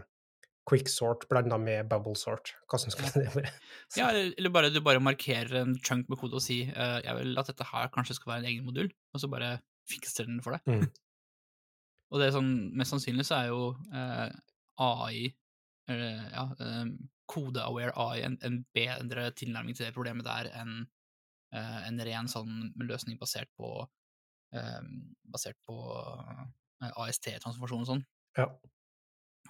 quicksort 0.66 1.28
blanda 1.30 1.58
med 1.62 1.88
bubble 1.90 2.16
sort, 2.18 2.54
hvordan 2.70 2.94
skal 2.94 3.12
det 3.14 3.30
vært? 3.34 3.64
Ja, 4.00 4.10
eller 4.10 4.52
bare 4.54 4.72
du 4.74 4.80
bare 4.84 5.02
markerer 5.02 5.60
en 5.62 5.76
chunk 5.78 6.10
med 6.10 6.18
kode 6.20 6.38
og 6.40 6.44
sier 6.44 6.72
uh, 6.74 6.98
jeg 7.04 7.18
vil 7.20 7.38
at 7.38 7.50
dette 7.52 7.68
her 7.70 7.90
kanskje 7.94 8.18
skal 8.18 8.32
være 8.32 8.44
en 8.44 8.50
egen 8.52 8.66
modul, 8.66 8.90
og 9.14 9.22
så 9.22 9.30
bare 9.30 9.56
fikser 9.86 10.26
den 10.26 10.42
for 10.42 10.56
deg. 10.56 10.66
Mm. 10.66 10.86
Og 12.14 12.20
det 12.22 12.28
er 12.28 12.36
sånn, 12.36 12.50
mest 12.78 12.92
sannsynlig 12.92 13.24
så 13.26 13.34
er 13.34 13.48
jo 13.50 13.62
uh, 13.90 14.28
AI, 14.78 15.32
eller 15.90 16.28
ja, 16.30 16.44
um, 16.62 16.92
kode-aware 17.26 17.94
AI, 17.98 18.20
en, 18.26 18.36
en 18.46 18.60
bedre 18.74 19.30
tilnærming 19.34 19.74
til 19.74 19.88
det 19.88 19.94
problemet 19.96 20.26
der 20.26 20.50
enn 20.60 20.84
eh, 21.54 21.80
en 21.88 22.00
ren 22.08 22.30
sånn 22.30 22.70
løsning 22.78 23.18
basert 23.20 23.50
på 23.58 23.70
eh, 24.54 24.82
basert 25.32 25.58
på 25.66 25.76
eh, 25.96 26.90
AST-transformasjon 26.92 27.84
og 27.84 27.90
sånn. 27.90 28.04
Ja. 28.38 28.48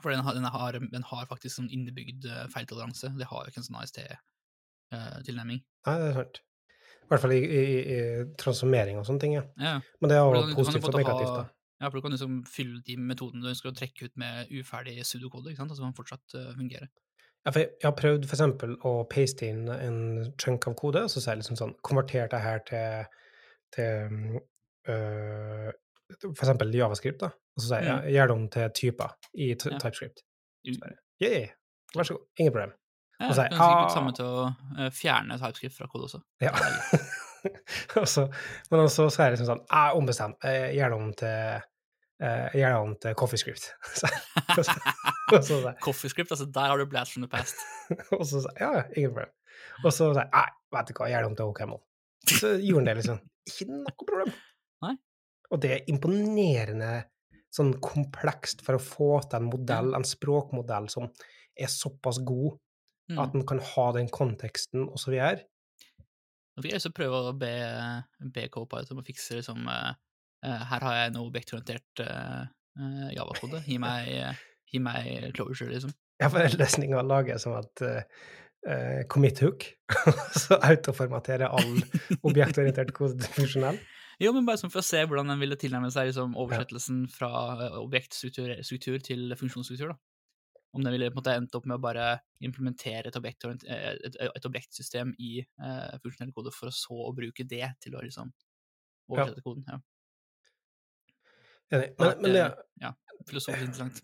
For 0.02 0.12
den 0.12 0.24
har, 0.26 0.36
den 0.36 0.48
har, 0.52 0.80
den 0.92 1.06
har 1.10 1.28
faktisk 1.30 1.58
sånn 1.58 1.70
innebygd 1.72 2.26
eh, 2.30 2.44
feiltoleranse. 2.52 3.12
Det 3.18 3.28
har 3.30 3.44
jo 3.44 3.52
ikke 3.52 3.62
en 3.62 3.68
sånn 3.68 3.80
AST-tilnærming. 3.82 5.62
Nei, 5.88 5.96
det 6.02 6.10
er 6.10 6.18
sant. 6.20 6.42
I 7.06 7.10
hvert 7.12 7.22
fall 7.22 7.36
i, 7.36 7.42
i, 7.44 7.64
i 7.94 7.98
transformering 8.40 8.98
og 8.98 9.06
sånne 9.06 9.22
ting, 9.22 9.36
ja. 9.36 9.44
ja. 9.62 9.76
Men 10.02 10.10
det 10.10 10.16
er 10.18 10.24
jo 10.26 10.56
positivt 10.58 10.88
og 10.90 10.98
negativt, 10.98 11.34
da. 11.36 11.44
Ja, 11.76 11.90
for 11.90 11.98
du 11.98 12.06
kan 12.06 12.14
liksom 12.14 12.38
fylle 12.48 12.80
de 12.86 12.96
metodene 12.98 13.44
du 13.44 13.50
ønsker 13.52 13.70
å 13.70 13.76
trekke 13.76 14.08
ut 14.08 14.14
med 14.18 14.48
uferdig 14.56 14.96
pseudokode, 15.04 15.52
ikke 15.52 15.60
sant, 15.60 15.74
og 15.74 15.78
så 15.78 15.84
kan 15.84 15.92
den 15.92 15.98
fortsatt 15.98 16.36
uh, 16.38 16.52
fungere. 16.56 16.88
Ja, 17.46 17.52
for 17.52 17.62
jeg 17.62 17.84
har 17.84 17.94
prøvd 17.94 18.26
for 18.26 18.34
eksempel 18.34 18.72
å 18.88 18.92
paste 19.12 19.46
inn 19.46 19.68
en 19.70 19.98
chunk 20.40 20.66
av 20.66 20.74
kode, 20.80 21.04
og 21.06 21.12
så 21.12 21.20
sier 21.20 21.36
jeg 21.36 21.44
liksom 21.44 21.58
sånn 21.60 21.74
Konverter 21.86 22.30
det 22.32 22.40
her 22.42 22.64
til, 22.66 23.20
til 23.76 24.40
øh, 24.90 25.68
for 26.24 26.42
eksempel 26.42 26.74
javascript, 26.74 27.22
da. 27.22 27.30
Og 27.56 27.62
så 27.62 27.68
sier 27.70 27.84
jeg 27.86 27.96
Mm. 28.02 28.08
gjør 28.14 28.26
det 28.26 28.34
om 28.36 28.48
til 28.52 28.70
typer 28.76 29.14
i 29.34 29.54
TypeScript. 29.54 30.18
Ja. 30.64 30.72
Bare, 30.82 30.96
yeah, 31.22 31.46
vær 31.96 32.02
så 32.08 32.14
god, 32.18 32.26
ingen 32.38 32.52
problem. 32.52 32.72
Ja, 33.20 33.28
Og 33.30 33.34
så 33.34 33.40
er- 33.46 33.48
jeg 33.54 33.60
ah. 33.60 33.88
samme 33.94 34.12
til 34.12 34.24
å 34.28 34.42
eh, 34.78 34.90
fjerne 34.92 35.38
TypeScript 35.40 35.76
fra 35.78 35.86
kode 35.88 36.04
også. 36.10 36.20
Ja. 36.44 36.50
og 38.00 38.08
så, 38.08 38.26
men 38.70 38.80
også 38.82 39.06
så 39.10 39.22
er 39.22 39.30
det 39.30 39.38
liksom 39.38 39.48
sånn 39.54 39.64
ah, 39.70 39.94
Ombestemt. 39.96 40.36
eh, 40.44 40.74
Gjør 40.76 40.92
det 40.92 40.98
om 41.00 41.12
til 41.14 41.62
eh, 42.26 42.48
Gjør 42.60 42.74
det 42.74 42.80
om 42.82 42.94
til 43.00 43.14
CoffeeScript. 43.14 43.70
Sier 43.94 44.12
jeg, 45.64 45.74
CoffeeScript, 45.84 46.30
altså 46.34 46.46
der 46.52 46.68
har 46.72 46.76
du 46.80 46.86
blast 46.90 47.12
from 47.14 47.24
the 47.24 47.30
past. 47.32 47.56
Og 48.18 48.26
så 48.26 48.42
sa 48.44 48.52
jeg 48.58 48.66
ja, 48.76 48.84
ingen 48.96 49.14
problem. 49.14 49.32
Og 49.84 49.92
så 49.92 50.12
sa 50.12 50.26
jeg 50.26 50.30
nei, 50.34 50.46
vet 50.76 50.88
du 50.88 50.94
hva, 50.98 51.08
gjør 51.12 51.24
det 51.24 51.30
om 51.32 51.36
til 51.40 51.50
OCaml. 51.54 51.80
Så 52.26 52.52
gjorde 52.60 52.82
han 52.82 52.88
det, 52.90 52.96
liksom. 53.00 53.18
Ikke 53.48 53.66
noe 53.70 53.96
problem. 54.04 54.32
Nei. 54.84 54.94
Og 55.54 55.60
det 55.62 55.70
er 55.76 55.84
imponerende 55.92 56.92
sånn 57.54 57.72
komplekst 57.82 58.62
for 58.66 58.76
å 58.76 58.82
få 58.82 59.10
til 59.24 59.40
en 59.40 59.50
modell, 59.50 59.94
en 59.96 60.06
språkmodell 60.06 60.88
som 60.92 61.08
er 61.56 61.70
såpass 61.72 62.18
god 62.26 62.56
Mm. 63.06 63.18
at 63.22 63.32
den 63.32 63.44
kan 63.46 63.60
ha 63.62 63.84
den 63.94 64.08
konteksten 64.10 64.88
og 64.88 64.98
så 64.98 65.12
videre. 65.12 65.44
Nå 66.56 66.64
fikk 66.64 66.72
jeg 66.72 66.80
også 66.80 66.94
prøve 66.96 67.20
å 67.28 67.34
be, 67.38 67.52
be 68.34 68.46
Copilot 68.50 68.90
om 68.90 69.02
å 69.02 69.06
fikse 69.06 69.36
liksom 69.38 69.68
eh, 69.70 69.92
Her 70.42 70.86
har 70.86 70.96
jeg 70.96 71.12
noe 71.14 71.28
objektorientert 71.28 72.02
uh, 72.02 72.46
Java-kode. 73.14 73.62
Gi 73.66 73.78
meg, 73.84 74.10
uh, 74.24 74.40
gi 74.72 74.80
meg 74.82 75.30
closure, 75.36 75.70
liksom. 75.74 75.92
Jeg 76.22 76.32
får 76.32 76.56
løsninga 76.56 77.02
lager 77.04 77.38
som 77.42 77.56
at 77.58 77.82
uh, 77.84 79.02
commit 79.12 79.42
hook, 79.44 79.68
så 80.42 80.58
autoformaterer 80.64 81.52
all 81.52 81.78
objektorientert 82.28 82.94
kode 82.96 83.30
funksjonell. 83.36 83.78
Jo, 84.22 84.32
men 84.32 84.46
bare 84.48 84.60
sånn 84.60 84.72
for 84.72 84.80
å 84.80 84.86
se 84.86 85.02
hvordan 85.04 85.28
den 85.28 85.40
ville 85.42 85.58
tilnærme 85.60 85.90
seg 85.92 86.08
liksom, 86.08 86.36
oversettelsen 86.40 87.02
fra 87.12 87.30
eh, 87.66 87.80
objektstruktur 87.82 89.02
til 89.04 89.34
funksjonsstruktur. 89.36 89.92
da. 89.92 89.98
Om 90.76 90.84
den 90.84 90.94
ville 90.96 91.10
på 91.10 91.16
en 91.16 91.20
måte 91.20 91.34
endt 91.36 91.56
opp 91.56 91.66
med 91.68 91.76
å 91.76 91.84
bare 91.84 92.06
implementere 92.44 93.10
et, 93.10 93.18
objekt, 93.18 93.44
et, 93.48 94.16
et 94.24 94.48
objektsystem 94.48 95.12
i 95.20 95.38
eh, 95.42 95.98
funksjonell 96.00 96.32
kode, 96.36 96.52
for 96.56 96.72
å 96.72 96.74
så 96.74 96.96
å 97.08 97.12
bruke 97.16 97.44
det 97.48 97.68
til 97.84 97.96
å 97.96 98.04
liksom 98.04 98.32
oversette 99.12 99.44
koden. 99.44 99.68
Ja. 99.68 99.80
Enig. 101.76 101.92
Men, 101.98 102.12
men, 102.22 102.32
det, 102.32 102.42
eh, 102.44 102.66
ja, 102.84 102.92
filosofisk 103.28 103.68
interessant. 103.68 104.00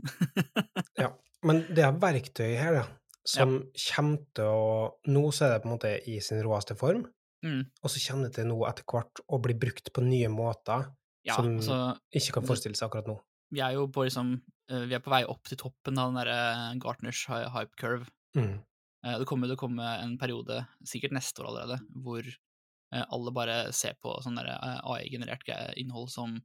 ja. 1.03 1.13
men 1.49 1.65
det 1.73 1.87
er 1.87 2.01
verktøy 2.05 2.53
her, 2.59 2.79
da, 2.83 2.85
som 3.29 3.59
kommer 3.87 4.25
til 4.35 4.49
å 4.51 4.71
Nå 5.13 5.29
så 5.31 5.47
er 5.47 5.55
det 5.55 5.63
på 5.63 5.71
en 5.71 5.77
måte 5.77 5.93
i 6.11 6.19
sin 6.25 6.43
råeste 6.45 6.77
form, 6.79 7.05
mm. 7.45 7.63
og 7.83 7.93
så 7.93 8.03
kommer 8.07 8.29
det 8.29 8.37
til 8.39 8.49
nå 8.51 8.59
etter 8.69 8.87
hvert 8.89 9.23
å 9.29 9.39
bli 9.45 9.55
brukt 9.59 9.93
på 9.95 10.05
nye 10.07 10.31
måter 10.33 10.89
Ja, 11.27 11.37
som 11.39 11.57
altså, 11.57 11.79
ikke 12.11 12.39
kan 12.39 12.49
forestille 12.49 12.79
seg 12.79 12.89
akkurat 12.89 13.11
nå. 13.13 13.17
vi 13.55 13.61
er 13.63 13.77
jo 13.77 13.87
på 13.93 14.07
liksom 14.09 14.33
eh, 14.71 14.85
Vi 14.91 14.97
er 14.97 15.03
på 15.05 15.13
vei 15.13 15.23
opp 15.29 15.47
til 15.51 15.61
toppen 15.61 15.99
av 15.99 16.11
den 16.11 16.21
derre 16.23 16.79
Gartners 16.83 17.27
hype 17.29 17.77
curve. 17.79 18.09
Mm. 18.39 18.63
Eh, 19.05 19.19
Det 19.21 19.27
kommer 19.29 19.47
til 19.51 19.59
å 19.59 19.61
komme 19.61 19.91
en 20.03 20.17
periode, 20.19 20.63
sikkert 20.89 21.13
neste 21.15 21.43
år 21.43 21.51
allerede, 21.53 21.79
hvor 22.05 22.23
eh, 22.27 23.05
alle 23.05 23.35
bare 23.35 23.59
ser 23.77 23.95
på 24.03 24.17
sånn 24.25 24.39
eh, 24.41 24.81
AI-generert 24.83 25.47
innhold 25.77 26.11
som 26.11 26.41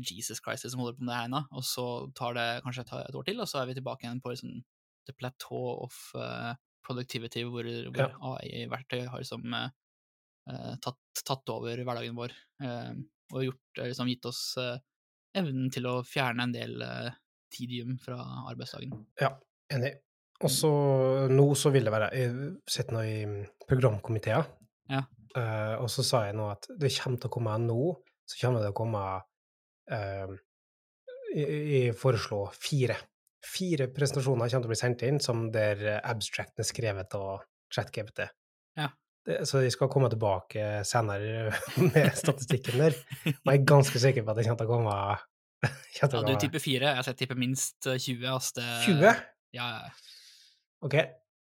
Jesus 0.00 0.40
Christ, 0.40 0.64
som 0.70 0.80
holder 0.80 0.96
på 0.96 1.04
med 1.04 1.12
det 1.12 1.18
her 1.18 1.28
ennå, 1.28 1.42
og 1.52 1.64
så 1.68 1.86
tar 2.16 2.34
det 2.38 2.46
kanskje 2.64 2.86
et, 2.86 2.92
et 3.10 3.18
år 3.20 3.26
til, 3.28 3.40
og 3.40 3.48
så 3.50 3.60
er 3.60 3.68
vi 3.68 3.76
tilbake 3.76 4.06
igjen 4.06 4.22
på 4.24 4.32
liksom 4.32 4.54
the 5.06 5.12
plateau 5.12 5.84
of 5.84 5.98
eh, 6.16 6.54
productivity, 6.86 7.44
hvor, 7.44 7.68
hvor 7.92 8.00
Ja. 8.00 8.10
AI-verktøy 8.34 9.06
har 9.12 9.20
liksom 9.20 9.44
eh, 9.54 9.66
eh, 9.68 9.70
tatt, 10.82 10.98
tatt 11.24 11.48
over 11.54 11.80
hverdagen 11.84 12.16
vår, 12.18 12.32
eh, 12.62 12.92
og 13.32 13.44
gjort, 13.46 13.78
eh, 13.78 13.88
liksom 13.90 14.10
gitt 14.10 14.26
oss 14.28 14.42
eh, 14.60 14.76
evnen 15.40 15.70
til 15.74 15.86
å 15.90 15.98
fjerne 16.06 16.44
en 16.46 16.52
del 16.54 16.82
eh, 16.84 17.12
tidium 17.54 17.96
fra 18.02 18.18
arbeidsdagen. 18.50 18.92
Ja, 19.20 19.32
Enig. 19.72 19.94
Og 20.44 20.50
så 20.50 20.68
nå 21.30 21.44
så 21.56 21.70
vil 21.72 21.86
det 21.86 21.92
være 21.94 22.08
Jeg 22.18 22.32
sitter 22.68 22.96
nå 22.96 23.02
i 23.06 23.44
programkomiteer, 23.70 24.44
Ja. 24.90 25.04
eh, 25.38 25.74
og 25.78 25.86
så 25.88 26.02
sa 26.04 26.24
jeg 26.26 26.34
nå 26.36 26.50
at 26.50 26.66
det 26.76 26.90
kommer 26.98 27.22
til 27.22 27.30
å 27.30 27.34
komme 27.38 27.54
nå, 27.62 27.78
så 28.28 28.40
kommer 28.42 28.60
det 28.60 28.72
å 28.74 28.76
komme 28.76 29.04
eh, 29.94 30.34
jeg, 31.34 31.60
jeg 31.70 31.94
foreslår 31.96 32.52
fire. 32.58 32.98
Fire 33.44 33.86
presentasjoner 33.94 34.50
kommer 34.50 34.66
til 34.66 34.68
å 34.68 34.72
bli 34.74 34.80
sendt 34.82 35.02
inn 35.06 35.20
som 35.22 35.46
der 35.54 35.80
abstracten 36.02 36.64
er 36.64 36.68
skrevet 36.68 37.16
av 37.18 37.46
ChatGPT. 37.74 38.26
Ja. 38.76 38.90
Så 39.24 39.62
jeg 39.64 39.72
skal 39.72 39.88
komme 39.88 40.10
tilbake 40.12 40.82
senere 40.84 41.48
med 41.94 42.10
statistikken 42.18 42.76
der, 42.82 42.96
og 43.32 43.48
jeg 43.48 43.60
er 43.60 43.64
ganske 43.70 44.02
sikker 44.02 44.24
på 44.26 44.34
at 44.34 44.40
det 44.40 44.44
kommer 44.48 44.60
til 44.60 44.68
å 44.68 44.74
komme 44.74 44.96
Ja, 45.96 46.08
du 46.12 46.34
tipper 46.42 46.60
fire, 46.60 46.90
jeg 46.98 47.06
skal 47.06 47.16
tippe 47.22 47.36
minst 47.40 47.86
eh, 47.88 47.96
20. 47.96 48.26
Altså 48.28 48.58
Det, 48.60 48.66
20? 48.84 49.22
Ja, 49.56 49.68
ja. 49.78 49.92
OK, 50.84 50.98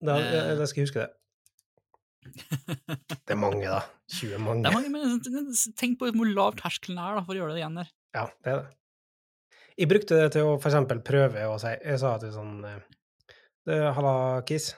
da, 0.04 0.18
Eh. 0.20 0.50
da 0.60 0.66
skal 0.68 0.82
jeg 0.82 0.90
huske 0.90 1.06
det. 1.06 1.12
Det 3.24 3.32
er 3.32 3.40
mange, 3.40 3.64
da. 3.64 3.80
20 4.12 4.34
er 4.36 4.42
mange. 4.44 4.64
Det 4.64 4.70
er 4.70 4.76
mange, 4.76 4.92
men 4.92 5.74
tenk 5.80 5.98
på 6.00 6.10
hvor 6.12 6.28
lav 6.36 6.56
terskelen 6.60 7.00
er 7.00 7.16
da, 7.18 7.24
for 7.24 7.32
å 7.36 7.40
gjøre 7.40 7.56
det 7.56 7.62
igjen 7.62 7.80
der. 7.80 7.90
Ja, 8.16 8.26
det 8.44 8.52
er 8.52 8.60
det. 8.60 8.76
Jeg 9.80 9.90
brukte 9.90 10.20
det 10.20 10.28
til 10.36 10.46
å 10.46 10.54
for 10.62 10.68
eksempel 10.70 11.00
prøve 11.02 11.48
å 11.50 11.56
si 11.58 11.72
Jeg 11.72 11.96
sa 11.98 12.12
til 12.22 12.30
sånn 12.30 12.60
eh, 12.68 13.88
Halla, 13.96 14.12
Kiss. 14.46 14.68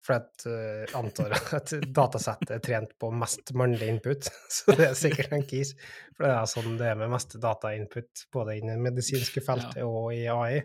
Ja. 0.00 0.06
For 0.06 0.16
jeg 0.16 0.88
uh, 0.88 0.94
antar 0.96 1.34
at 1.36 1.74
datasettet 1.92 2.54
er 2.56 2.62
trent 2.64 2.94
på 3.00 3.10
mest 3.12 3.52
mannlig 3.52 3.90
input, 3.92 4.30
så 4.56 4.76
det 4.78 4.86
er 4.88 4.96
sikkert 4.98 5.34
en 5.36 5.44
kis. 5.44 5.74
For 6.16 6.24
det 6.24 6.32
er 6.32 6.48
sånn 6.48 6.78
det 6.80 6.88
er 6.88 6.98
med 7.02 7.12
mest 7.12 7.36
datainput, 7.40 8.24
både 8.32 8.56
i 8.56 8.64
det 8.64 8.78
medisinske 8.80 9.44
feltet 9.44 9.84
og 9.84 10.14
i 10.16 10.24
AI. 10.32 10.62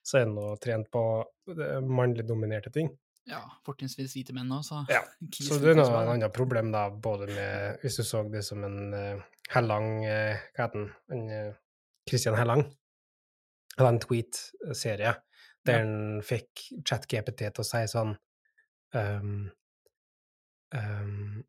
Så 0.00 0.22
er 0.22 0.26
det 0.26 0.32
nå 0.32 0.46
trent 0.64 0.88
på 0.88 1.04
eh, 1.52 1.78
mannlig 1.84 2.24
dominerte 2.24 2.72
ting. 2.72 2.88
Ja, 3.28 3.42
fortrinnsvis 3.66 4.14
hvite 4.16 4.34
menn 4.34 4.50
òg, 4.54 4.64
så 4.64 4.80
Ja, 4.90 5.02
Så 5.46 5.60
det 5.60 5.74
er 5.74 5.78
noe 5.78 5.88
et 5.90 6.12
annet 6.14 6.34
problem, 6.34 6.72
da, 6.72 6.88
både 6.90 7.28
med 7.30 7.82
Hvis 7.82 8.00
du 8.00 8.04
så 8.06 8.24
det 8.32 8.42
som 8.46 8.64
en 8.66 8.94
uh, 8.96 9.20
Hellang 9.52 9.90
uh, 10.06 10.40
Hva 10.56 10.66
heter? 10.66 10.86
En 11.12 11.26
eh, 11.28 11.50
Christian 12.08 12.38
Hellang 12.38 12.64
hadde 13.76 13.92
en 13.92 14.00
tweet-serie 14.02 15.12
der 15.66 15.76
Ja. 15.76 15.84
han 15.84 16.22
fikk 16.24 16.64
ChatGPT 16.88 17.44
til 17.44 17.62
å 17.62 17.66
si 17.66 17.82
sånn 17.92 18.14
ehm, 18.94 19.50
um, 20.74 21.44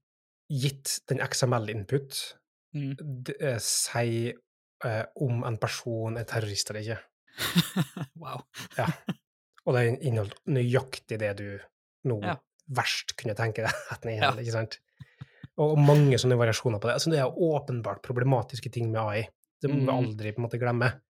Gitt 0.51 0.97
den 1.07 1.19
XML-input, 1.23 2.37
Mm. 2.73 2.95
si 3.59 4.29
eh, 4.85 5.03
om 5.15 5.43
en 5.43 5.57
person 5.59 6.15
er 6.17 6.23
terrorist 6.23 6.69
eller 6.71 6.81
ikke. 6.81 6.99
wow. 8.21 8.41
Og 9.65 9.75
det 9.75 9.81
inneholdt 10.07 10.37
nøyaktig 10.47 11.19
det 11.19 11.33
du 11.37 11.59
nå 12.07 12.17
Ja. 12.23 12.35
verst 12.71 13.15
kunne 13.19 13.35
tenke 13.35 13.65
deg 13.67 13.73
at 13.91 14.01
den 14.01 14.17
Ja. 14.21 14.31
ikke 14.31 14.51
sant? 14.55 14.79
Og 15.57 15.77
mange 15.77 16.15
sånne 16.17 16.37
variasjoner 16.39 16.79
på 16.79 16.87
det. 16.87 16.93
Altså, 16.95 17.11
det 17.11 17.19
er 17.19 17.27
åpenbart 17.31 18.01
problematiske 18.01 18.71
ting 18.71 18.89
med 18.91 19.01
AI. 19.01 19.27
Det 19.61 19.69
må 19.69 19.75
vi 19.75 19.85
Mm. 19.85 19.95
aldri 19.97 20.31
på 20.31 20.39
en 20.39 20.47
måte 20.47 20.59
glemme. 20.59 21.01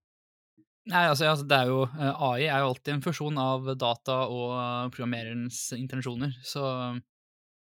Nei, 0.89 1.03
altså, 1.05 1.27
altså 1.29 1.45
det 1.45 1.57
er 1.61 1.69
jo, 1.69 1.81
eh, 1.85 2.23
AI 2.25 2.47
er 2.47 2.63
jo 2.63 2.71
alltid 2.71 2.95
en 2.95 3.03
fusjon 3.05 3.35
av 3.37 3.67
data 3.77 4.15
og 4.25 4.53
eh, 4.55 4.87
programmererens 4.95 5.59
intensjoner, 5.77 6.33
så 6.45 6.63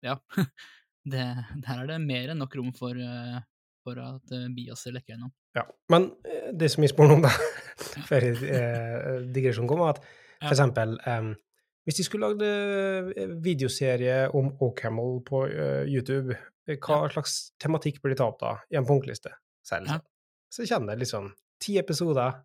ja. 0.06 0.20
Det, 1.02 1.18
der 1.66 1.80
er 1.82 1.88
det 1.90 1.96
mer 2.04 2.30
enn 2.30 2.38
nok 2.38 2.54
rom 2.60 2.68
for, 2.78 2.94
eh, 2.94 3.38
for 3.82 3.98
at 3.98 4.34
biaser 4.54 4.94
lekker 4.94 5.16
gjennom. 5.16 5.32
Ja. 5.58 5.64
Men 5.90 6.12
det 6.54 6.70
som 6.70 6.86
jeg 6.86 6.92
spør 6.92 7.16
om, 7.16 7.24
da, 7.26 7.32
før 8.06 8.28
eh, 8.30 9.08
digresjonen 9.34 9.72
kom, 9.72 9.82
var 9.82 9.96
at 9.96 10.04
for 10.44 10.54
eksempel 10.54 10.94
um, 11.10 11.32
Hvis 11.86 11.98
de 11.98 12.06
skulle 12.06 12.30
lagd 12.30 13.18
videoserie 13.42 14.28
om 14.38 14.52
O'Camel 14.62 15.18
på 15.26 15.42
uh, 15.50 15.82
YouTube, 15.90 16.38
hva 16.70 17.00
hva 17.02 17.10
slags 17.14 17.36
tematikk 17.62 17.98
burde 18.04 18.14
de 18.14 18.22
ta 18.22 18.30
opp 18.30 18.38
da? 18.44 18.54
I 18.70 18.78
en 18.78 18.86
punktliste? 18.86 19.34
Er 19.74 19.90
Ja. 19.90 19.98
så 20.54 20.62
jeg 20.70 20.86
det 20.86 21.00
liksom 21.02 21.32
ti 21.62 21.80
episoder 21.82 22.38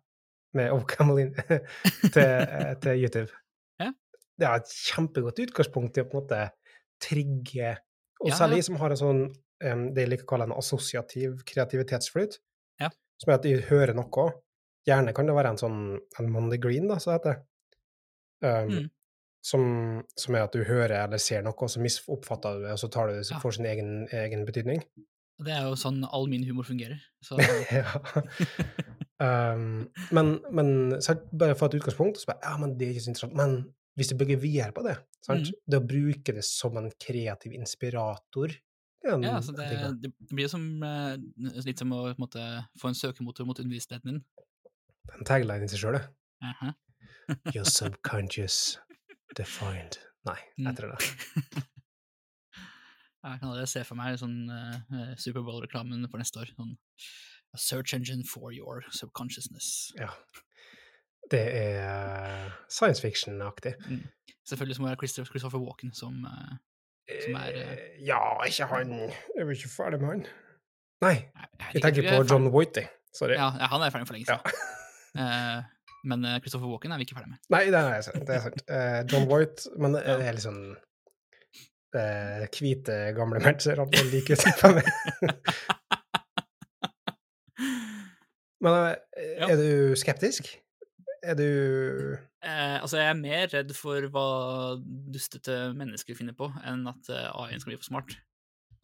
med 0.57 0.71
O'Camel 0.75 1.29
til, 2.13 2.23
eh, 2.23 2.71
til 2.83 3.03
YouTube. 3.03 3.31
Ja. 3.81 3.91
Det 4.37 4.47
er 4.49 4.61
et 4.63 4.73
kjempegodt 4.91 5.39
utgangspunkt 5.47 5.93
til 5.95 6.05
å 6.05 6.09
på 6.11 6.17
en 6.19 6.23
måte 6.25 6.41
trigge 7.03 7.75
Og 8.23 8.31
Ja, 8.31 8.37
særlig 8.39 8.63
som 8.65 8.79
har 8.81 8.89
en 8.93 8.97
sånn 8.99 9.19
um, 9.29 9.81
det 9.93 10.03
jeg 10.07 10.09
liker 10.15 10.25
å 10.25 10.31
kalle 10.33 10.47
en 10.49 10.55
assosiativ 10.57 11.39
kreativitetsflyt, 11.49 12.39
Ja. 12.81 12.89
som 13.21 13.31
er 13.31 13.37
at 13.37 13.45
de 13.45 13.55
hører 13.69 13.93
noe. 13.97 14.27
Gjerne 14.87 15.13
kan 15.13 15.27
det 15.29 15.35
være 15.37 15.51
en 15.53 15.59
sånn 15.61 15.79
en 16.19 16.29
Monday 16.33 16.57
Green, 16.61 16.87
da, 16.89 16.97
så 17.01 17.13
heter 17.17 17.35
det. 17.37 17.43
Um, 18.47 18.69
Mm. 18.69 18.87
som, 19.47 19.63
som 20.19 20.35
er 20.35 20.43
at 20.47 20.53
du 20.53 20.63
hører 20.65 21.03
eller 21.05 21.17
ser 21.21 21.41
noe, 21.45 21.53
og 21.55 21.69
så 21.71 21.79
misoppfatter 21.81 22.57
du 22.57 22.65
det, 22.65 22.73
og 22.75 22.81
så 22.81 22.89
tar 22.91 23.07
du 23.09 23.15
det 23.21 23.39
for 23.41 23.53
sin 23.55 23.65
egen, 23.69 23.91
egen 24.13 24.43
betydning. 24.45 24.81
Det 25.45 25.53
er 25.53 25.67
jo 25.69 25.75
sånn 25.77 26.01
all 26.09 26.25
min 26.29 26.43
humor 26.43 26.65
fungerer. 26.65 26.97
Så 27.23 27.37
ja. 27.71 27.85
um, 29.23 29.87
men, 30.13 30.31
men 30.51 31.01
så 31.01 31.15
bare 31.31 31.55
for 31.57 31.67
et 31.71 31.79
utgangspunkt, 31.79 32.19
så 32.21 32.29
bare 32.33 32.39
Ja, 32.43 32.57
men 32.61 32.77
det 32.77 32.87
er 32.87 32.93
ikke 32.95 33.03
så 33.07 33.11
interessant. 33.13 33.35
Men 33.37 33.73
hvis 33.97 34.11
du 34.11 34.15
bygger 34.19 34.37
videre 34.41 34.71
på 34.75 34.83
det, 34.85 34.97
sant? 35.25 35.47
Mm. 35.49 35.59
det 35.71 35.79
å 35.81 35.87
bruke 35.89 36.33
det 36.37 36.43
som 36.45 36.77
en 36.77 36.91
kreativ 37.01 37.53
inspirator 37.57 38.53
en- 39.07 39.23
ja, 39.23 39.37
så 39.41 39.53
det, 39.55 39.67
det 40.03 40.11
blir 40.33 40.47
som, 40.51 40.63
eh, 40.83 41.15
litt 41.63 41.79
som 41.79 41.91
å 41.95 42.09
en 42.09 42.17
måte, 42.19 42.41
få 42.81 42.89
en 42.89 42.97
søkemotor 42.97 43.45
mot 43.47 43.57
undervisningen 43.61 44.03
din. 44.03 44.17
En 45.15 45.23
tagline 45.23 45.63
i 45.63 45.67
seg 45.71 45.79
sjøl, 45.79 45.99
det. 46.01 46.73
Your 47.55 47.63
subconscious 47.65 48.77
defined 49.37 49.97
Nei, 50.27 50.35
Mm. 50.59 50.65
jeg 50.67 50.75
tror 50.75 50.91
det. 50.97 51.63
Jeg 53.27 53.39
kan 53.41 53.49
allerede 53.49 53.67
se 53.71 53.81
for 53.83 53.95
meg 53.99 54.17
sånn 54.21 54.35
uh, 54.47 55.15
Superbowl-reklamen 55.19 56.05
for 56.11 56.21
neste 56.21 56.39
år. 56.43 56.51
Sånn 56.55 56.75
A 57.53 57.57
search 57.57 57.93
engine 57.93 58.23
for 58.33 58.51
your 58.51 58.83
subconsciousness. 58.91 59.91
Ja. 59.97 60.09
Det 61.31 61.41
er 61.55 62.51
science 62.69 63.01
fiction-aktig. 63.01 63.73
Selvfølgelig 64.47 64.75
så 64.75 64.81
må 64.81 64.87
det 64.87 64.91
være 64.91 65.01
Christopher, 65.01 65.29
Christopher 65.31 65.59
Walken 65.59 65.93
som 65.93 66.13
eh, 66.25 66.53
Som 67.25 67.35
er, 67.35 67.47
eh, 67.55 67.71
Eh, 67.71 68.05
Ja, 68.07 68.19
ikke 68.47 68.65
han. 68.71 68.91
Jeg 68.99 69.41
er 69.43 69.49
ikke 69.55 69.69
ferdig 69.77 69.99
med 70.01 70.07
han. 70.09 70.25
Nei, 71.01 71.15
jeg, 71.15 71.47
jeg 71.73 71.81
tenker 71.83 72.07
på 72.09 72.23
John 72.31 72.47
Whitey. 72.55 72.85
Sorry. 73.15 73.33
Ja, 73.39 73.49
ja, 73.59 73.67
han 73.73 73.81
er 73.81 73.89
ferdig 73.95 74.07
for 74.07 74.13
lenge 74.17 74.31
Ja. 74.31 74.37
siden. 74.37 74.75
Eh, 75.23 75.63
men 76.07 76.23
Christopher 76.41 76.67
Walken 76.71 76.91
er 76.91 76.97
vi 77.01 77.07
ikke 77.07 77.15
ferdig 77.17 77.29
med. 77.33 77.39
Nei, 77.49 77.63
det 77.73 77.79
er 77.81 78.01
sant. 78.05 78.23
Det 78.27 78.35
er 78.35 78.43
sant. 78.47 78.61
John 79.11 79.27
White, 79.31 79.71
men 79.81 79.95
det 79.97 80.03
er 80.07 80.31
litt 80.35 80.43
sånn 80.45 80.75
Hvite, 81.97 82.95
gamle 83.17 83.39
menn 83.41 83.59
ser 83.63 83.79
liker 83.81 84.11
like 84.11 84.35
ut 84.37 84.59
for 84.59 84.75
meg. 84.77 84.85
Men 88.73 88.95
er 89.17 89.49
Ja. 89.49 89.55
du 89.59 89.95
skeptisk? 89.99 90.49
Er 91.23 91.35
du 91.35 92.17
Eh, 92.47 92.77
altså, 92.81 92.99
jeg 93.01 93.09
er 93.09 93.17
mer 93.19 93.47
redd 93.51 93.73
for 93.75 94.05
hva 94.13 94.27
dustete 95.11 95.73
mennesker 95.75 96.15
finner 96.15 96.35
på, 96.37 96.47
enn 96.63 96.85
at 96.87 97.09
eh, 97.09 97.29
AI-en 97.33 97.59
skal 97.59 97.73
bli 97.73 97.79
for 97.81 97.89
smart. 97.89 98.13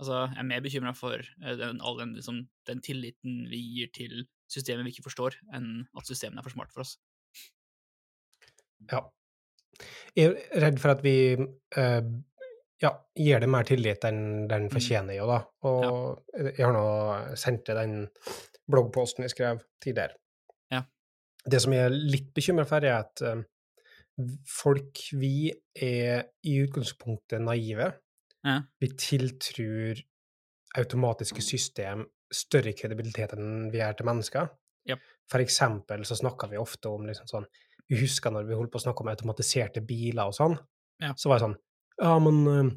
Altså, 0.01 0.23
jeg 0.33 0.41
er 0.41 0.47
mer 0.49 0.63
bekymra 0.65 0.93
for 0.97 1.21
eh, 1.21 1.55
den, 1.59 1.79
all 1.85 1.99
den, 2.01 2.15
liksom, 2.17 2.41
den 2.67 2.81
tilliten 2.83 3.43
vi 3.51 3.61
gir 3.77 3.91
til 3.95 4.25
systemet 4.51 4.87
vi 4.87 4.95
ikke 4.95 5.05
forstår, 5.05 5.37
enn 5.53 5.85
at 5.95 6.09
systemene 6.09 6.41
er 6.41 6.47
for 6.47 6.55
smart 6.55 6.73
for 6.73 6.83
oss. 6.83 6.97
Ja. 8.91 9.05
Jeg 10.17 10.33
er 10.33 10.65
redd 10.65 10.81
for 10.81 10.93
at 10.93 11.05
vi 11.05 11.15
eh, 11.37 12.01
ja, 12.83 12.91
gir 13.15 13.39
det 13.39 13.47
mer 13.49 13.63
tillit 13.67 14.03
enn 14.07 14.47
den 14.51 14.67
Mm. 14.67 14.73
fortjener, 14.73 15.15
jo, 15.15 15.27
da. 15.29 15.39
Og 15.69 16.25
jeg 16.57 16.65
har 16.65 16.73
nå 16.75 17.35
sendt 17.39 17.65
deg 17.69 17.77
den 17.79 18.09
bloggposten 18.69 19.23
jeg 19.23 19.31
skrev 19.33 19.61
tidligere. 19.83 20.17
Ja. 20.71 20.83
Det 21.45 21.61
som 21.63 21.73
jeg 21.75 21.85
er 21.87 21.95
litt 21.95 22.33
bekymra 22.35 22.65
for, 22.67 22.83
er 22.83 22.99
at 22.99 23.21
eh, 23.23 23.43
folk 24.47 24.99
vi 25.19 25.51
er 25.75 26.25
i 26.45 26.57
utgangspunktet 26.63 27.41
naive. 27.41 27.93
Ja. 28.43 28.59
Vi 28.79 28.89
tiltrur 28.99 30.01
automatiske 30.77 31.41
system 31.45 32.05
større 32.33 32.73
kredibilitet 32.73 33.35
enn 33.37 33.69
vi 33.71 33.79
er 33.85 33.93
til 33.93 34.07
mennesker. 34.09 34.49
Japp. 34.89 34.99
For 35.31 35.39
eksempel 35.39 36.03
så 36.03 36.17
snakker 36.19 36.49
vi 36.51 36.57
ofte 36.59 36.89
om 36.91 37.05
liksom 37.07 37.29
sånn 37.29 37.45
Vi 37.89 37.97
husker 37.99 38.31
når 38.31 38.45
vi 38.47 38.55
holdt 38.55 38.71
på 38.71 38.79
å 38.79 38.83
snakke 38.83 39.03
om 39.03 39.09
automatiserte 39.11 39.81
biler 39.85 40.25
og 40.31 40.33
sånn. 40.33 40.53
Ja. 41.03 41.11
Så 41.19 41.27
var 41.29 41.37
det 41.37 41.43
sånn 41.43 41.57
Ja, 42.01 42.17
men 42.19 42.37
eh, 42.47 42.69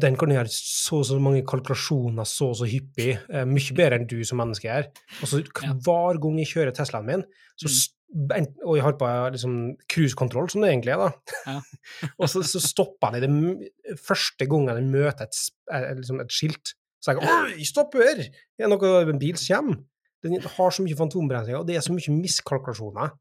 den 0.00 0.16
kan 0.20 0.30
gjøre 0.30 0.50
så 0.52 1.00
og 1.00 1.06
så 1.08 1.18
mange 1.22 1.42
kalkulasjoner 1.48 2.26
så 2.28 2.50
og 2.52 2.58
så 2.60 2.68
hyppig. 2.70 3.16
eh, 3.30 3.44
mye 3.48 3.74
bedre 3.76 3.98
enn 3.98 4.06
du 4.10 4.20
som 4.24 4.38
menneske 4.38 4.68
er. 4.70 4.90
Og 5.22 5.28
så 5.30 5.40
hver 5.42 6.20
gang 6.22 6.38
jeg 6.38 6.52
kjører 6.52 6.76
Teslaen 6.76 7.06
min, 7.08 7.24
så, 7.56 7.70
Mm. 8.10 8.46
og 8.66 8.74
jeg 8.74 8.82
har 8.82 8.94
på 8.98 9.08
liksom 9.30 9.76
cruisekontroll, 9.86 10.48
som 10.50 10.62
det 10.62 10.70
egentlig 10.72 10.90
er, 10.90 10.98
da. 10.98 11.34
Ja. 11.46 11.60
og 12.18 12.26
så, 12.28 12.42
så 12.42 12.58
stopper 12.58 13.12
han 13.12 13.20
i 13.20 13.20
det 13.22 13.98
første 14.02 14.48
gangen 14.50 14.68
han 14.74 14.90
møter 14.90 15.28
et, 15.28 15.36
eh, 15.72 15.92
liksom 15.94 16.18
et 16.20 16.32
skilt. 16.34 16.72
Så 17.00 17.14
jeg 17.14 17.22
Oi, 17.22 17.62
stopp 17.64 17.94
her! 17.94 18.16
Det 18.26 18.66
er 18.66 18.68
noe 18.68 18.90
en 19.06 19.20
bil 19.22 19.38
som 19.38 19.62
kommer. 19.62 19.78
Den 20.26 20.42
har 20.42 20.70
så 20.74 20.82
mye 20.82 20.98
fantomberegninger, 20.98 21.60
og 21.62 21.68
det 21.68 21.76
er 21.78 21.84
så 21.86 21.94
mye 21.94 22.12
miskalkulasjoner 22.18 23.14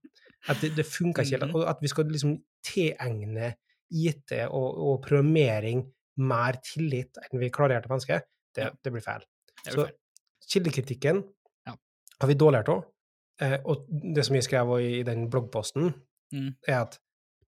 at 0.49 0.57
det, 0.63 0.73
det 0.75 0.85
funker 0.89 1.21
ikke 1.23 1.37
helt. 1.37 1.51
Mhm. 1.51 1.55
Og 1.55 1.69
at 1.69 1.77
vi 1.85 1.87
skal 1.93 2.09
liksom 2.09 2.33
tilegne 2.65 3.53
IT 3.91 4.31
og, 4.49 4.77
og 4.77 5.01
programmering 5.05 5.83
mer 6.17 6.57
tillit 6.65 7.17
enn 7.23 7.39
vi 7.39 7.49
klarerte 7.49 7.89
mennesker, 7.89 8.21
det, 8.55 8.63
Ja. 8.65 8.69
det 8.83 8.91
blir 8.93 9.01
feil. 9.05 9.23
Det 9.63 9.73
Så 9.73 9.89
kildekritikken 10.51 11.23
Ja. 11.67 11.75
har 12.21 12.27
vi 12.27 12.33
dårligere 12.35 12.69
av. 12.69 12.85
Eh, 13.41 13.57
og 13.65 13.85
det 13.89 14.25
som 14.25 14.35
jeg 14.35 14.43
skrev 14.43 14.73
i 14.81 15.03
den 15.03 15.29
bloggposten, 15.29 15.93
Mm. 16.31 16.55
er 16.67 16.81
at 16.81 16.99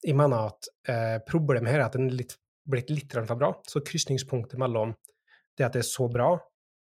jeg 0.04 0.14
mener 0.16 0.48
at 0.48 0.68
eh, 0.88 1.18
problemet 1.26 1.70
her 1.70 1.80
er 1.80 1.84
at 1.86 1.92
den 1.92 2.10
er 2.10 2.14
litt, 2.16 2.36
blitt 2.68 2.90
litt 2.90 3.12
for 3.12 3.36
bra. 3.36 3.52
Så 3.66 3.80
krysningspunktet 3.80 4.58
mellom 4.58 4.94
det 5.56 5.64
at 5.64 5.72
det 5.72 5.80
er 5.80 5.88
så 5.88 6.08
bra, 6.12 6.38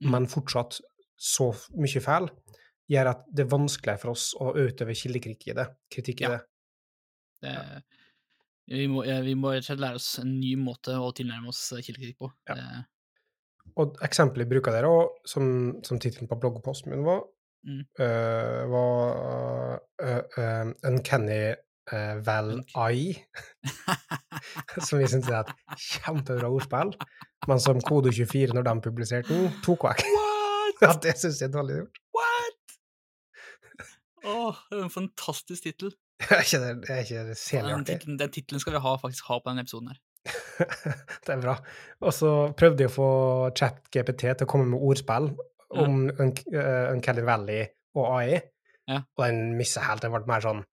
Mm. 0.03 0.11
men 0.11 0.26
fortsatt 0.26 0.81
så 1.18 1.53
mye 1.76 2.00
feil, 2.03 2.29
gjør 2.90 3.11
at 3.11 3.24
det 3.33 3.44
er 3.46 3.57
vanskeligere 3.57 4.00
for 4.00 4.11
oss 4.11 4.35
å 4.35 4.55
utøve 4.57 4.94
kildekritikk 4.96 5.48
i 5.48 5.53
det. 5.55 5.66
Kritikk 5.90 6.20
i 6.20 6.24
Ja. 6.24 6.29
det. 6.31 6.40
Det, 7.42 7.83
vi, 8.70 8.87
må, 8.90 9.02
vi 9.26 9.35
må 9.38 9.52
rett 9.52 9.64
og 9.64 9.68
slett 9.72 9.83
lære 9.83 10.00
oss 10.00 10.09
en 10.22 10.33
ny 10.38 10.54
måte 10.61 10.94
å 10.96 11.11
tilnærme 11.16 11.50
oss 11.52 11.64
eh, 11.74 11.83
kildekritikk 11.85 12.20
på. 12.22 12.30
Ja. 12.50 12.85
Og 13.80 13.98
eksempelet 14.06 14.46
jeg 14.46 14.52
bruker 14.54 14.74
der 14.74 14.88
òg, 14.88 15.20
som, 15.28 15.44
som 15.87 16.00
tittelen 16.02 16.30
på 16.30 16.38
bloggposten 16.40 16.94
min 16.94 17.06
var, 17.06 17.26
Mm. 17.61 17.83
uh, 18.00 18.62
var 18.72 19.80
uh, 20.00 20.22
uh, 20.40 20.70
Uncanny 20.88 21.52
Val 22.24 22.62
Eye, 22.87 23.18
som 24.78 25.00
vi 25.00 25.09
syntes 25.11 25.28
er 25.28 25.42
et 25.42 25.80
kjempebra 25.83 26.48
ordspill, 26.48 26.94
men 27.50 27.61
som 27.61 27.83
Kode24, 27.85 28.54
når 28.54 28.64
de 28.68 28.74
publiserte 28.87 29.35
den, 29.35 29.50
tok 29.66 29.88
vekk. 29.90 30.06
Ja, 30.80 30.94
det 30.96 31.12
syns 31.20 31.42
jeg 31.42 31.50
er 31.50 31.52
dårlig 31.59 31.74
gjort. 31.83 31.98
What?! 32.16 32.76
Åh, 34.24 34.61
det 34.70 34.78
er 34.78 34.85
en 34.87 34.94
fantastisk 34.94 35.66
tittel. 35.66 35.90
Er 36.28 36.42
ikke 36.44 36.59
det, 36.61 36.90
er 36.90 36.98
ikke 37.04 37.22
det 37.30 37.37
Den? 38.04 38.18
Den 38.20 38.30
tittelen 38.35 38.61
skal 38.61 38.74
vi 38.76 38.80
ha, 38.85 38.94
faktisk 39.00 39.24
ha 39.30 39.38
på 39.40 39.48
denne 39.50 39.62
episoden 39.64 39.88
her. 39.88 39.98
det 41.26 41.33
er 41.33 41.40
bra. 41.40 41.54
Og 42.04 42.12
så 42.12 42.30
prøvde 42.61 42.85
jeg 42.85 42.90
å 42.90 42.94
få 42.94 43.06
ChatGPT 43.56 44.26
til 44.26 44.44
å 44.44 44.50
komme 44.50 44.66
med 44.74 44.83
ordspill 44.85 45.30
Ja. 45.70 45.85
om 45.87 46.09
øh, 46.11 46.90
Uncanny 46.92 47.22
Valley 47.24 47.62
og 47.94 48.09
AI, 48.18 48.40
Ja. 48.90 49.00
og 49.16 49.22
den 49.24 49.54
missa 49.56 49.80
helt. 49.87 50.02
Den 50.02 50.12
ble 50.12 50.24
mer 50.28 50.42
sånn 50.44 50.64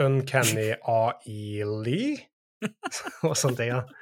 Uncanny 0.00 0.70
AI-ly 0.80 1.98
og 3.28 3.34
sånne 3.36 3.56
ting. 3.60 3.74
Ja. 3.74 3.82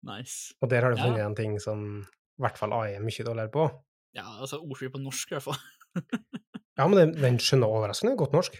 Nice. 0.00 0.54
Og 0.64 0.70
der 0.70 0.80
har 0.80 0.94
du 0.94 0.96
Ja. 0.96 1.04
funnet 1.04 1.26
en 1.26 1.34
ting 1.36 1.58
som 1.60 1.80
i 2.00 2.40
hvert 2.40 2.56
fall 2.56 2.72
AI 2.72 2.94
er 2.96 3.02
mye 3.04 3.24
dårligere 3.26 3.52
på. 3.52 3.66
Ja, 4.16 4.24
altså 4.40 4.56
ordspill 4.64 4.88
på 4.94 4.98
norsk, 5.02 5.28
i 5.30 5.34
hvert 5.36 5.44
fall. 5.44 5.60
Ja, 6.78 6.86
men 6.88 6.96
den, 6.96 7.12
den 7.20 7.36
skjønner 7.38 7.68
overraskende 7.68 8.16
godt 8.16 8.32
norsk. 8.32 8.56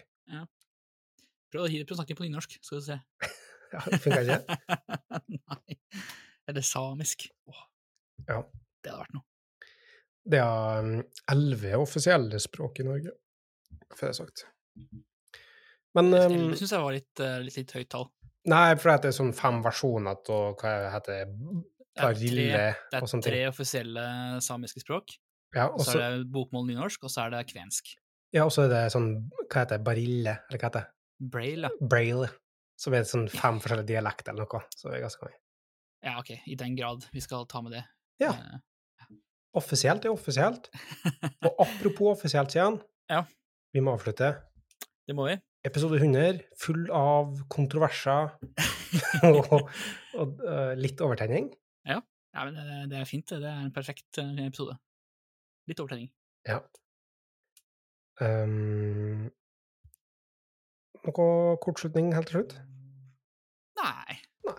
Prøv 1.51 1.64
å, 1.66 1.69
prøv 1.71 1.95
å 1.97 1.99
snakke 1.99 2.16
på 2.19 2.27
nynorsk, 2.27 2.59
skal 2.64 2.83
du 2.83 2.87
se. 2.90 3.01
Ja, 3.71 3.85
det 3.87 4.01
funker 4.03 4.25
ikke. 4.27 4.55
Nei. 5.53 5.77
Eller 6.51 6.64
samisk. 6.66 7.29
Åh, 7.47 7.61
Ja. 8.27 8.40
det 8.83 8.90
hadde 8.90 8.97
vært 9.05 9.12
noe. 9.14 9.23
Det 10.31 10.40
er 10.43 10.81
um, 10.83 11.05
elleve 11.31 11.79
offisielle 11.79 12.40
språk 12.43 12.81
i 12.83 12.87
Norge, 12.88 13.12
får 13.95 14.09
jeg 14.11 14.19
sagt. 14.19 14.43
Men 15.95 16.11
um, 16.11 16.19
Elleve 16.19 16.59
syns 16.59 16.75
jeg 16.75 16.83
var 16.83 16.97
litt, 16.99 17.23
eh, 17.23 17.37
litt, 17.47 17.61
litt 17.62 17.77
høyt 17.79 17.88
tall. 17.95 18.09
Nei, 18.51 18.75
for 18.81 18.90
det 19.05 19.12
er 19.12 19.16
sånn 19.21 19.31
fem 19.38 19.62
versjoner 19.62 20.19
av 20.19 20.59
hva 20.59 20.75
heter 20.97 21.21
det, 21.21 21.38
Det 21.95 22.07
og 22.11 22.19
sånne 22.19 23.23
ting. 23.23 23.23
det 23.23 23.23
er 23.23 23.25
tre 23.31 23.40
offisielle 23.53 24.05
samiske 24.43 24.83
språk. 24.83 25.14
Ja, 25.55 25.69
Og 25.71 25.83
så 25.87 25.99
er 26.03 26.19
det 26.19 26.29
bokmål 26.35 26.66
nynorsk, 26.73 27.07
og 27.07 27.11
så 27.14 27.29
er 27.29 27.37
det 27.38 27.47
kvensk. 27.55 27.95
Ja, 28.35 28.45
og 28.47 28.53
så 28.55 28.64
er 28.66 28.73
det 28.73 28.81
sånn 28.95 29.11
Hva 29.43 29.64
heter 29.64 29.79
det? 29.79 29.85
Barille? 29.87 30.37
Eller 30.49 30.61
hva 30.61 30.69
heter 30.71 30.85
det? 30.85 30.93
Braille. 31.35 31.71
Braille. 31.81 32.31
Som 32.81 32.95
er 32.97 33.05
sånn 33.09 33.27
fem 33.29 33.59
forskjellige 33.61 33.90
dialekter 33.90 34.33
eller 34.33 34.47
noe. 34.49 34.62
Så 34.73 34.88
er 34.88 35.03
ganske 35.03 35.27
mye. 35.29 35.37
Ja, 36.07 36.14
ok, 36.23 36.31
i 36.49 36.57
den 36.57 36.77
grad 36.79 37.05
vi 37.12 37.21
skal 37.21 37.45
ta 37.51 37.61
med 37.64 37.75
det. 37.77 37.85
Ja. 38.23 38.31
Eh, 38.33 38.59
Offisielt 39.59 40.05
er 40.07 40.12
offisielt. 40.14 40.69
Og 41.49 41.59
apropos 41.64 42.12
offisielt, 42.14 42.53
Sian. 42.55 42.79
Ja. 43.11 43.25
Vi 43.75 43.83
må 43.83 43.97
avslutte. 43.99 44.31
Det 45.09 45.16
må 45.19 45.27
vi. 45.27 45.35
Episode 45.66 45.99
100, 45.99 46.38
full 46.57 46.87
av 46.95 47.35
kontroverser 47.53 48.31
og, 49.29 49.51
og 50.16 50.38
uh, 50.40 50.71
litt 50.79 51.03
overtenning. 51.05 51.51
Ja, 52.31 52.45
men 52.47 52.55
det, 52.55 52.77
det 52.93 53.01
er 53.01 53.09
fint, 53.11 53.27
det. 53.29 53.40
Det 53.43 53.51
er 53.51 53.64
en 53.66 53.73
perfekt 53.75 54.21
eh, 54.23 54.31
episode. 54.47 54.77
Litt 55.69 55.83
overtenning. 55.83 56.09
Ja. 56.47 56.61
Um, 58.20 59.30
noe 61.06 61.56
kortslutning 61.64 62.11
helt 62.12 62.28
til 62.28 62.40
slutt? 62.40 62.56
Nei. 63.80 64.16
Nei. 64.44 64.56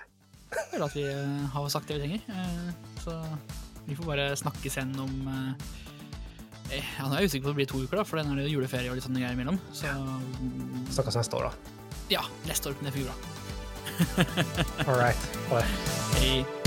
Jeg 0.52 0.64
føler 0.72 0.86
at 0.88 0.96
vi 0.98 1.04
eh, 1.06 1.44
har 1.54 1.68
sagt 1.70 1.92
det 1.92 2.00
vi 2.00 2.08
trenger. 2.08 2.24
eh, 2.34 2.72
Så 3.04 3.14
vi 3.86 3.98
får 3.98 4.10
bare 4.10 4.26
snakkes 4.40 4.78
igjen 4.80 4.96
om 5.04 5.14
eh, 5.30 5.68
ja, 6.74 7.06
Nå 7.06 7.14
er 7.18 7.22
jeg 7.26 7.30
usikker 7.32 7.46
på 7.46 7.52
om 7.52 7.54
det 7.54 7.60
blir 7.62 7.70
to 7.72 7.82
uker, 7.84 8.00
da, 8.02 8.06
for 8.08 8.18
den 8.22 8.32
er 8.34 8.42
det 8.42 8.48
jo 8.50 8.56
juleferie 8.58 8.90
og 8.90 8.98
litt 8.98 9.06
sånne 9.06 9.22
greier 9.22 9.36
imellom. 9.38 9.60
Så 9.76 9.92
mm, 9.92 10.88
Snakkes 10.98 11.20
neste 11.22 11.38
år, 11.42 11.52
da. 11.52 11.76
ja, 12.16 12.24
neste 12.50 12.72
år. 12.74 12.80
Det 12.82 12.96
blir 12.96 13.06
bra. 13.12 13.20
All 14.88 14.98
right. 14.98 15.30
Ha 15.52 15.62
det. 15.62 15.70
Hei. 16.18 16.61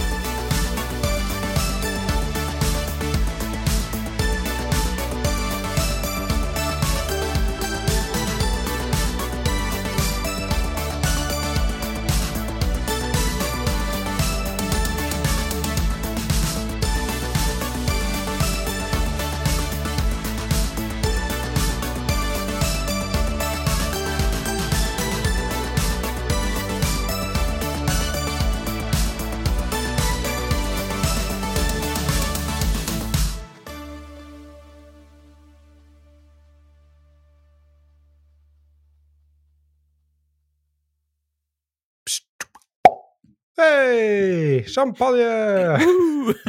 champanhe! 44.74 45.78
Uh! 46.37 46.43